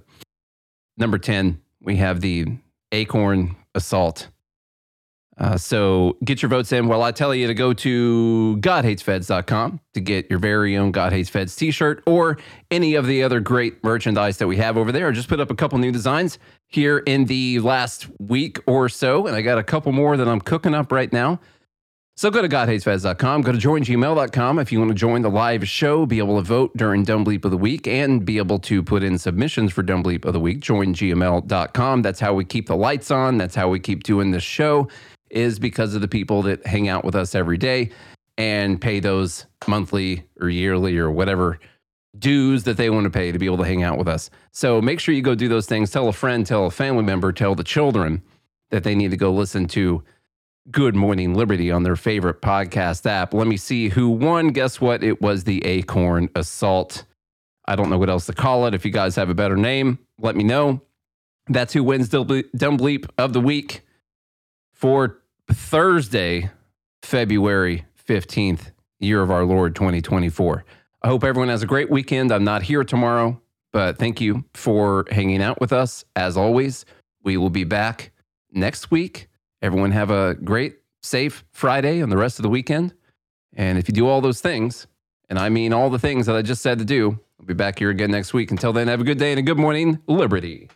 [0.97, 2.47] number ten, we have the
[2.91, 4.29] Acorn assault
[5.38, 6.88] Uh, so get your votes in.
[6.88, 11.29] Well, I tell you to go to godhatesfeds.com to get your very own God Hates
[11.29, 12.38] Feds t shirt or
[12.69, 15.07] any of the other great merchandise that we have over there.
[15.07, 19.25] I just put up a couple new designs here in the last week or so,
[19.25, 21.39] and I got a couple more that I'm cooking up right now.
[22.15, 26.05] So go to godhatesfeds.com, go to joingml.com if you want to join the live show,
[26.05, 29.01] be able to vote during Dumb Bleep of the Week, and be able to put
[29.01, 30.59] in submissions for Dumb Bleep of the Week.
[30.59, 32.01] Join gml.com.
[32.03, 33.39] That's how we keep the lights on.
[33.39, 34.88] That's how we keep doing this show,
[35.34, 37.89] is because of the people that hang out with us every day
[38.38, 41.59] and pay those monthly or yearly or whatever
[42.17, 44.29] dues that they want to pay to be able to hang out with us.
[44.51, 45.91] So make sure you go do those things.
[45.91, 48.21] Tell a friend, tell a family member, tell the children
[48.69, 50.03] that they need to go listen to
[50.71, 53.34] Good Morning Liberty on their favorite podcast app.
[53.34, 54.49] Let me see who won.
[54.49, 55.03] Guess what?
[55.03, 57.05] It was the Acorn Assault.
[57.65, 58.73] I don't know what else to call it.
[58.73, 60.81] If you guys have a better name, let me know.
[61.47, 63.81] That's who wins Dumb Bleep of the week
[64.71, 65.21] for
[65.51, 66.49] Thursday,
[67.01, 70.65] February 15th, year of our Lord 2024.
[71.01, 72.31] I hope everyone has a great weekend.
[72.31, 73.41] I'm not here tomorrow,
[73.71, 76.05] but thank you for hanging out with us.
[76.15, 76.85] As always,
[77.23, 78.11] we will be back
[78.51, 79.27] next week.
[79.61, 82.93] Everyone have a great, safe Friday and the rest of the weekend.
[83.55, 84.87] And if you do all those things,
[85.29, 87.79] and I mean all the things that I just said to do, I'll be back
[87.79, 88.51] here again next week.
[88.51, 90.69] Until then, have a good day and a good morning, Liberty.